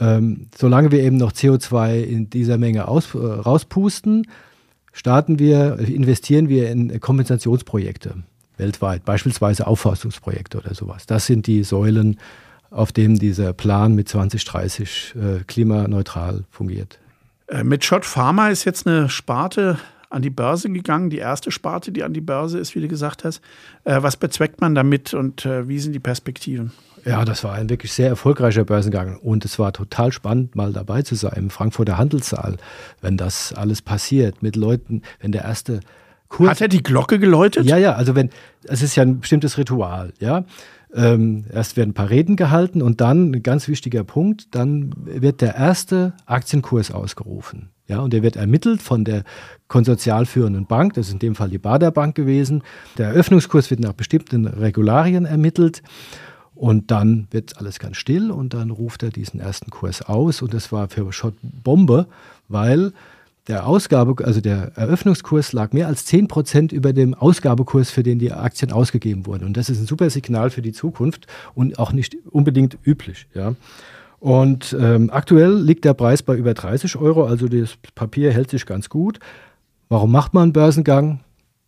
[0.00, 4.26] ähm, solange wir eben noch CO2 in dieser Menge aus, äh, rauspusten,
[4.94, 8.22] starten wir, investieren wir in Kompensationsprojekte
[8.56, 11.04] weltweit, beispielsweise Aufforstungsprojekte oder sowas.
[11.06, 12.18] Das sind die Säulen,
[12.70, 16.98] auf denen dieser Plan mit 2030 äh, klimaneutral fungiert.
[17.48, 19.78] Äh, mit Schott Pharma ist jetzt eine Sparte
[20.14, 23.24] an die Börse gegangen, die erste Sparte, die an die Börse ist, wie du gesagt
[23.24, 23.42] hast.
[23.84, 26.72] Äh, was bezweckt man damit und äh, wie sind die Perspektiven?
[27.04, 31.02] Ja, das war ein wirklich sehr erfolgreicher Börsengang und es war total spannend, mal dabei
[31.02, 32.56] zu sein im Frankfurter Handelssaal,
[33.02, 35.80] wenn das alles passiert mit Leuten, wenn der erste
[36.28, 36.48] Kurs.
[36.48, 37.66] Hat er die Glocke geläutet?
[37.66, 38.30] Ja, ja, also wenn,
[38.64, 40.44] es ist ja ein bestimmtes Ritual, ja.
[40.94, 45.40] Ähm, erst werden ein paar Reden gehalten und dann, ein ganz wichtiger Punkt, dann wird
[45.40, 47.70] der erste Aktienkurs ausgerufen.
[47.86, 49.24] Ja, und der wird ermittelt von der
[49.68, 52.62] konsortialführenden Bank, das ist in dem Fall die Bader Bank gewesen.
[52.96, 55.82] Der Eröffnungskurs wird nach bestimmten Regularien ermittelt.
[56.54, 60.40] Und dann wird alles ganz still und dann ruft er diesen ersten Kurs aus.
[60.40, 62.06] Und das war für Schott Bombe,
[62.48, 62.92] weil
[63.48, 68.18] der Ausgabe, also der Eröffnungskurs lag mehr als 10 Prozent über dem Ausgabekurs, für den
[68.18, 69.44] die Aktien ausgegeben wurden.
[69.44, 73.26] Und das ist ein super Signal für die Zukunft und auch nicht unbedingt üblich.
[73.34, 73.54] Ja.
[74.18, 78.64] Und ähm, aktuell liegt der Preis bei über 30 Euro, also das Papier hält sich
[78.64, 79.18] ganz gut.
[79.90, 81.20] Warum macht man einen Börsengang?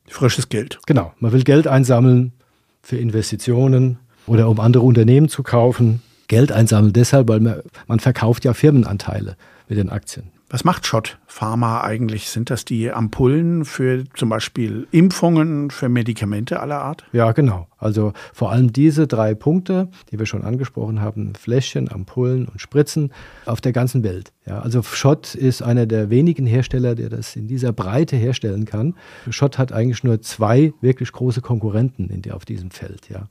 [0.09, 0.79] Frisches Geld.
[0.87, 2.33] Genau, man will Geld einsammeln
[2.81, 6.01] für Investitionen oder um andere Unternehmen zu kaufen.
[6.29, 9.37] Geld einsammeln deshalb, weil man, man verkauft ja Firmenanteile
[9.69, 10.31] mit den Aktien.
[10.49, 12.29] Was macht Schott Pharma eigentlich?
[12.29, 17.05] Sind das die Ampullen für zum Beispiel Impfungen, für Medikamente aller Art?
[17.13, 17.67] Ja, genau.
[17.79, 23.13] Also vor allem diese drei Punkte, die wir schon angesprochen haben, Fläschchen, Ampullen und Spritzen
[23.45, 24.33] auf der ganzen Welt.
[24.47, 28.95] Ja, also Schott ist einer der wenigen Hersteller, der das in dieser Breite herstellen kann.
[29.31, 33.09] Schott hat eigentlich nur zwei wirklich große Konkurrenten in der, auf diesem Feld.
[33.09, 33.27] Ja.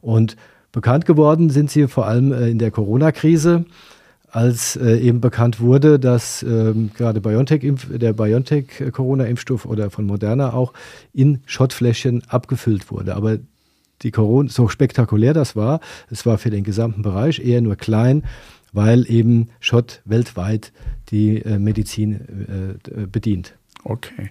[0.00, 0.36] Und
[0.72, 3.66] bekannt geworden sind sie vor allem äh, in der Corona-Krise
[4.30, 10.72] als äh, eben bekannt wurde, dass ähm, gerade BioNTech der BioNTech-Corona-Impfstoff oder von Moderna auch
[11.12, 13.14] in Schottfläschchen abgefüllt wurde.
[13.14, 13.38] Aber
[14.02, 18.24] die Corona, so spektakulär das war, es war für den gesamten Bereich eher nur klein,
[18.72, 20.72] weil eben Schott weltweit
[21.08, 23.54] die äh, Medizin äh, bedient.
[23.84, 24.30] Okay.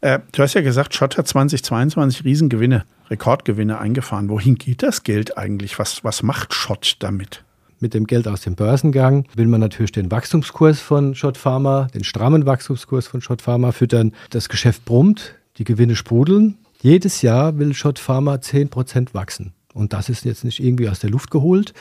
[0.00, 4.28] Äh, du hast ja gesagt, Schott hat 2022 Riesengewinne, Rekordgewinne eingefahren.
[4.28, 5.78] Wohin geht das Geld eigentlich?
[5.78, 7.44] Was, was macht Schott damit?
[7.78, 12.04] Mit dem Geld aus dem Börsengang will man natürlich den Wachstumskurs von Schott Pharma, den
[12.04, 14.12] strammen Wachstumskurs von Schott Pharma füttern.
[14.30, 16.56] Das Geschäft brummt, die Gewinne sprudeln.
[16.80, 19.52] Jedes Jahr will Schott Pharma 10% wachsen.
[19.74, 21.74] Und das ist jetzt nicht irgendwie aus der Luft geholt.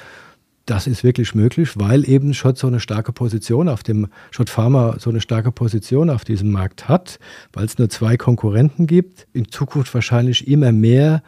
[0.66, 4.98] Das ist wirklich möglich, weil eben Schott so eine starke Position auf dem Schott Pharma
[5.00, 7.20] so eine starke Position auf diesem Markt hat,
[7.54, 9.28] weil es nur zwei Konkurrenten gibt.
[9.32, 11.24] In Zukunft wahrscheinlich immer mehr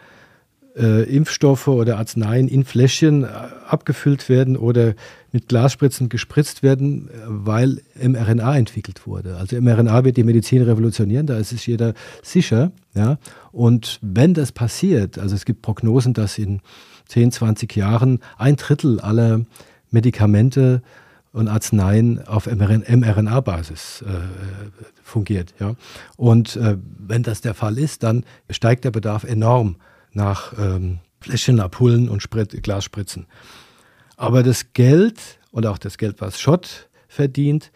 [0.78, 3.28] äh, Impfstoffe oder Arzneien in Fläschchen äh,
[3.68, 4.94] abgefüllt werden oder
[5.32, 9.38] mit Glasspritzen gespritzt werden, weil mRNA entwickelt wurde.
[9.38, 12.72] Also mRNA wird die Medizin revolutionieren, da ist sich jeder sicher.
[12.94, 13.18] Ja?
[13.52, 16.62] Und wenn das passiert, also es gibt Prognosen, dass in
[17.08, 19.42] 10, 20 Jahren ein Drittel aller
[19.92, 20.82] Medikamente
[21.34, 24.12] und Arzneien auf mRNA-Basis äh,
[25.04, 25.54] fungiert.
[25.60, 25.76] Ja?
[26.16, 29.76] Und äh, wenn das der Fall ist, dann steigt der Bedarf enorm
[30.18, 33.28] nach ähm, Fläschchen abholen und Sprit Glas spritzen.
[34.18, 37.72] Aber das Geld und auch das Geld, was Schott verdient,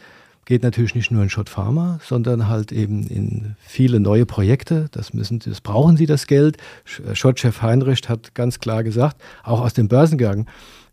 [0.46, 4.88] geht natürlich nicht nur in Schott Pharma, sondern halt eben in viele neue Projekte.
[4.92, 6.58] Das müssen, das brauchen sie das Geld.
[6.84, 10.48] Schott-Chef Heinrich hat ganz klar gesagt, auch aus dem Börsengang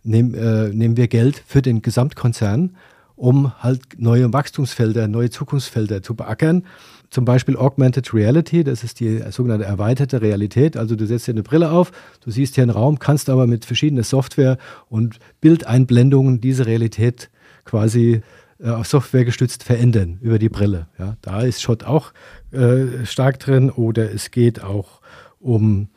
[0.04, 2.76] nehm, äh, nehmen wir Geld für den Gesamtkonzern,
[3.16, 6.64] um halt neue Wachstumsfelder, neue Zukunftsfelder zu beackern.
[7.10, 10.76] Zum Beispiel Augmented Reality, das ist die sogenannte erweiterte Realität.
[10.76, 11.90] Also du setzt dir eine Brille auf,
[12.20, 17.30] du siehst hier einen Raum, kannst aber mit verschiedener Software und Bildeinblendungen diese Realität
[17.64, 18.22] quasi
[18.60, 20.88] äh, auf Software gestützt verändern über die Brille.
[20.98, 22.12] Ja, da ist Schott auch
[22.50, 23.70] äh, stark drin.
[23.70, 25.00] Oder es geht auch
[25.40, 25.88] um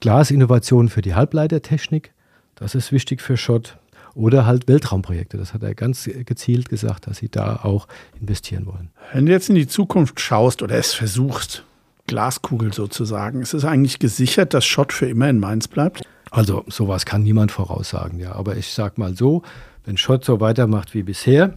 [0.00, 2.12] Glasinnovationen für die Halbleitertechnik.
[2.54, 3.78] Das ist wichtig für Schott.
[4.20, 5.38] Oder halt Weltraumprojekte.
[5.38, 7.88] Das hat er ganz gezielt gesagt, dass sie da auch
[8.20, 8.90] investieren wollen.
[9.14, 11.64] Wenn du jetzt in die Zukunft schaust oder es versuchst,
[12.06, 16.02] Glaskugel sozusagen, ist es eigentlich gesichert, dass Schott für immer in Mainz bleibt?
[16.30, 18.32] Also sowas kann niemand voraussagen, ja.
[18.32, 19.42] Aber ich sag mal so,
[19.86, 21.54] wenn Schott so weitermacht wie bisher,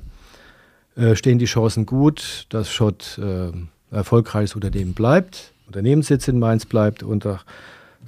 [0.96, 3.52] äh, stehen die Chancen gut, dass Schott äh,
[3.94, 7.26] erfolgreiches Unternehmen bleibt, Unternehmenssitz in Mainz bleibt und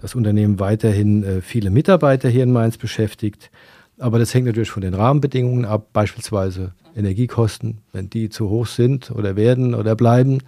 [0.01, 3.51] das Unternehmen weiterhin äh, viele Mitarbeiter hier in Mainz beschäftigt.
[3.97, 7.79] Aber das hängt natürlich von den Rahmenbedingungen ab, beispielsweise Energiekosten.
[7.93, 10.39] Wenn die zu hoch sind oder werden oder bleiben,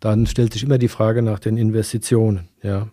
[0.00, 2.48] dann stellt sich immer die Frage nach den Investitionen.
[2.62, 2.88] Ja.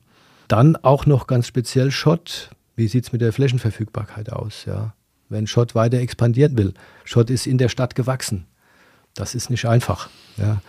[0.48, 2.50] Dann auch noch ganz speziell Schott.
[2.76, 4.66] Wie sieht es mit der Flächenverfügbarkeit aus?
[4.66, 4.94] Ja.
[5.30, 6.74] Wenn Schott weiter expandieren will.
[7.06, 8.46] Schott ist in der Stadt gewachsen.
[9.16, 10.10] Das ist nicht einfach.
[10.38, 10.62] Ja.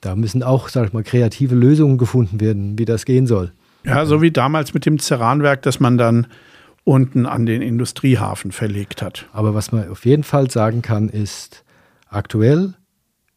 [0.00, 3.52] Da müssen auch, sag ich mal, kreative Lösungen gefunden werden, wie das gehen soll.
[3.84, 6.26] Ja, so wie damals mit dem Ceranwerk, das man dann
[6.84, 9.26] unten an den Industriehafen verlegt hat.
[9.32, 11.64] Aber was man auf jeden Fall sagen kann, ist,
[12.08, 12.74] aktuell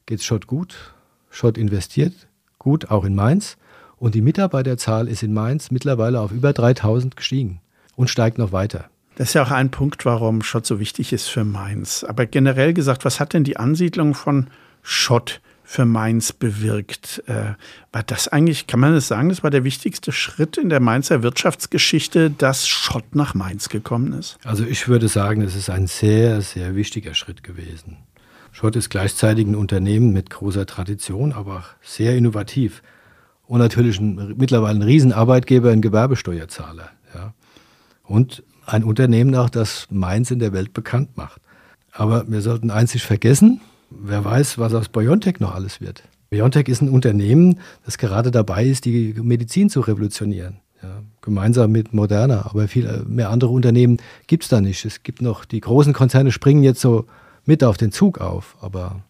[0.05, 0.93] geht es Schott gut.
[1.29, 2.13] Schott investiert
[2.59, 3.57] gut, auch in Mainz.
[3.95, 7.61] Und die Mitarbeiterzahl ist in Mainz mittlerweile auf über 3000 gestiegen
[7.95, 8.85] und steigt noch weiter.
[9.15, 12.03] Das ist ja auch ein Punkt, warum Schott so wichtig ist für Mainz.
[12.03, 14.47] Aber generell gesagt, was hat denn die Ansiedlung von
[14.83, 17.21] Schott für Mainz bewirkt?
[17.27, 17.55] Äh,
[17.91, 21.23] war das eigentlich, kann man das sagen, das war der wichtigste Schritt in der Mainzer
[21.23, 24.37] Wirtschaftsgeschichte, dass Schott nach Mainz gekommen ist?
[24.45, 27.97] Also ich würde sagen, es ist ein sehr, sehr wichtiger Schritt gewesen.
[28.53, 32.81] Schott ist gleichzeitig ein Unternehmen mit großer Tradition, aber sehr innovativ.
[33.45, 36.91] Und natürlich ein, mittlerweile ein Riesenarbeitgeber, ein Gewerbesteuerzahler.
[37.13, 37.33] Ja.
[38.03, 41.41] Und ein Unternehmen auch, das Mainz in der Welt bekannt macht.
[41.91, 43.59] Aber wir sollten nicht vergessen,
[43.89, 46.03] wer weiß, was aus BioNTech noch alles wird.
[46.29, 50.57] BioNTech ist ein Unternehmen, das gerade dabei ist, die Medizin zu revolutionieren.
[50.83, 52.45] Ja, gemeinsam mit Moderna.
[52.45, 54.85] Aber viel mehr andere Unternehmen gibt es da nicht.
[54.85, 57.05] Es gibt noch, die großen Konzerne springen jetzt so
[57.45, 58.57] mit auf den Zug auf.
[58.61, 59.03] Aber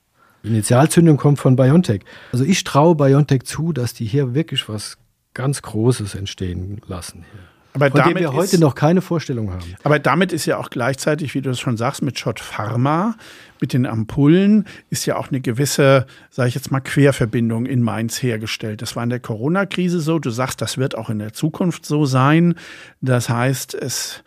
[0.44, 2.04] die Initialzündung kommt von BioNTech.
[2.32, 4.98] Also ich traue BioNTech zu, dass die hier wirklich was
[5.34, 7.26] ganz Großes entstehen lassen.
[7.32, 7.57] Hier.
[7.78, 9.76] Aber von damit dem wir heute ist, noch keine Vorstellung haben.
[9.84, 13.16] Aber damit ist ja auch gleichzeitig, wie du es schon sagst, mit Schott Pharma,
[13.62, 18.22] mit den Ampullen, ist ja auch eine gewisse, sage ich jetzt mal, Querverbindung in Mainz
[18.22, 18.82] hergestellt.
[18.82, 20.20] Das war in der Corona-Krise so.
[20.20, 22.56] Du sagst, das wird auch in der Zukunft so sein.
[23.02, 24.24] Das heißt, es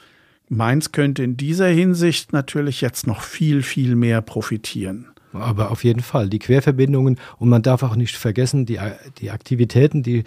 [0.48, 5.06] Mainz könnte in dieser Hinsicht natürlich jetzt noch viel, viel mehr profitieren.
[5.32, 8.80] Aber auf jeden Fall, die Querverbindungen und man darf auch nicht vergessen, die,
[9.18, 10.24] die Aktivitäten, die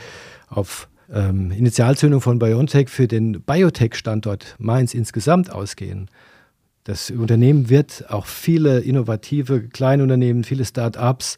[0.48, 6.10] auf ähm, Initialzündung von BioNTech für den Biotech-Standort Mainz insgesamt ausgehen.
[6.84, 11.38] Das Unternehmen wird auch viele innovative Kleinunternehmen, viele Start-ups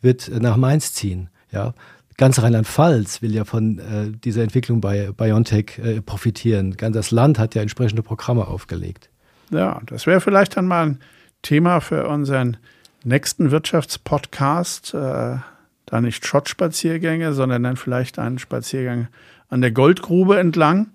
[0.00, 1.28] wird nach Mainz ziehen.
[1.50, 1.74] Ja.
[2.16, 6.76] Ganz Rheinland-Pfalz will ja von äh, dieser Entwicklung bei BioNTech äh, profitieren.
[6.78, 9.10] Ganz das Land hat ja entsprechende Programme aufgelegt.
[9.50, 11.00] Ja, das wäre vielleicht dann mal ein
[11.42, 12.56] Thema für unseren
[13.04, 14.94] nächsten Wirtschaftspodcast.
[14.94, 15.36] Äh
[15.86, 19.08] da nicht Schott-Spaziergänge, sondern dann vielleicht einen Spaziergang
[19.48, 20.90] an der Goldgrube entlang.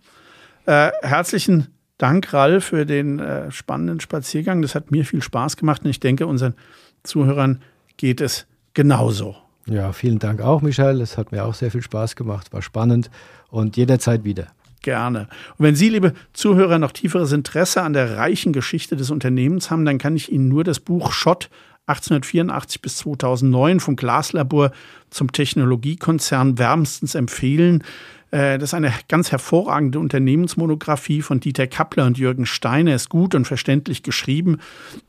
[0.65, 1.67] Äh, herzlichen
[1.97, 4.61] Dank, Ralf, für den äh, spannenden Spaziergang.
[4.61, 6.55] Das hat mir viel Spaß gemacht und ich denke, unseren
[7.03, 7.61] Zuhörern
[7.97, 9.35] geht es genauso.
[9.65, 11.01] Ja, vielen Dank auch, Michael.
[11.01, 13.09] Es hat mir auch sehr viel Spaß gemacht, war spannend
[13.49, 14.47] und jederzeit wieder.
[14.81, 15.27] Gerne.
[15.57, 19.85] Und wenn Sie, liebe Zuhörer, noch tieferes Interesse an der reichen Geschichte des Unternehmens haben,
[19.85, 21.49] dann kann ich Ihnen nur das Buch Schott
[21.91, 24.71] 1884 bis 2009 vom Glaslabor
[25.09, 27.83] zum Technologiekonzern wärmstens empfehlen.
[28.31, 32.95] Äh, das ist eine ganz hervorragende Unternehmensmonographie von Dieter Kappler und Jürgen Steiner.
[32.95, 34.59] Ist gut und verständlich geschrieben,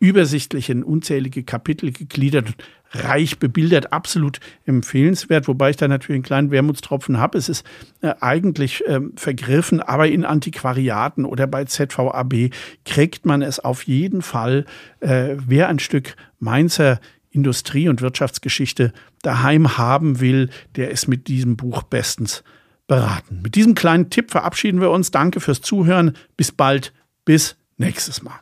[0.01, 2.55] übersichtlich in unzählige Kapitel gegliedert,
[2.93, 5.49] reich bebildert, absolut empfehlenswert.
[5.49, 7.39] Wobei ich da natürlich einen kleinen Wermutstropfen habe.
[7.39, 7.67] Es ist
[8.01, 12.51] äh, eigentlich äh, vergriffen, aber in Antiquariaten oder bei ZVAB
[12.85, 14.65] kriegt man es auf jeden Fall.
[15.01, 21.57] Äh, wer ein Stück Mainzer Industrie- und Wirtschaftsgeschichte daheim haben will, der ist mit diesem
[21.57, 22.45] Buch bestens
[22.87, 23.41] beraten.
[23.43, 25.11] Mit diesem kleinen Tipp verabschieden wir uns.
[25.11, 26.15] Danke fürs Zuhören.
[26.37, 26.93] Bis bald.
[27.25, 28.39] Bis nächstes Mal.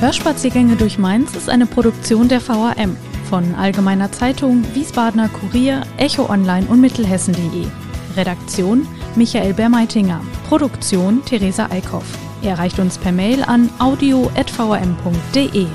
[0.00, 2.96] Hörspaziergänge durch Mainz ist eine Produktion der VAM
[3.30, 7.66] von Allgemeiner Zeitung, Wiesbadener Kurier, Echo Online und Mittelhessen.de.
[8.16, 8.86] Redaktion
[9.16, 10.20] Michael Bermeitinger.
[10.48, 12.06] Produktion Theresa Eickhoff.
[12.42, 15.66] Er erreicht uns per Mail an audio.vam.de.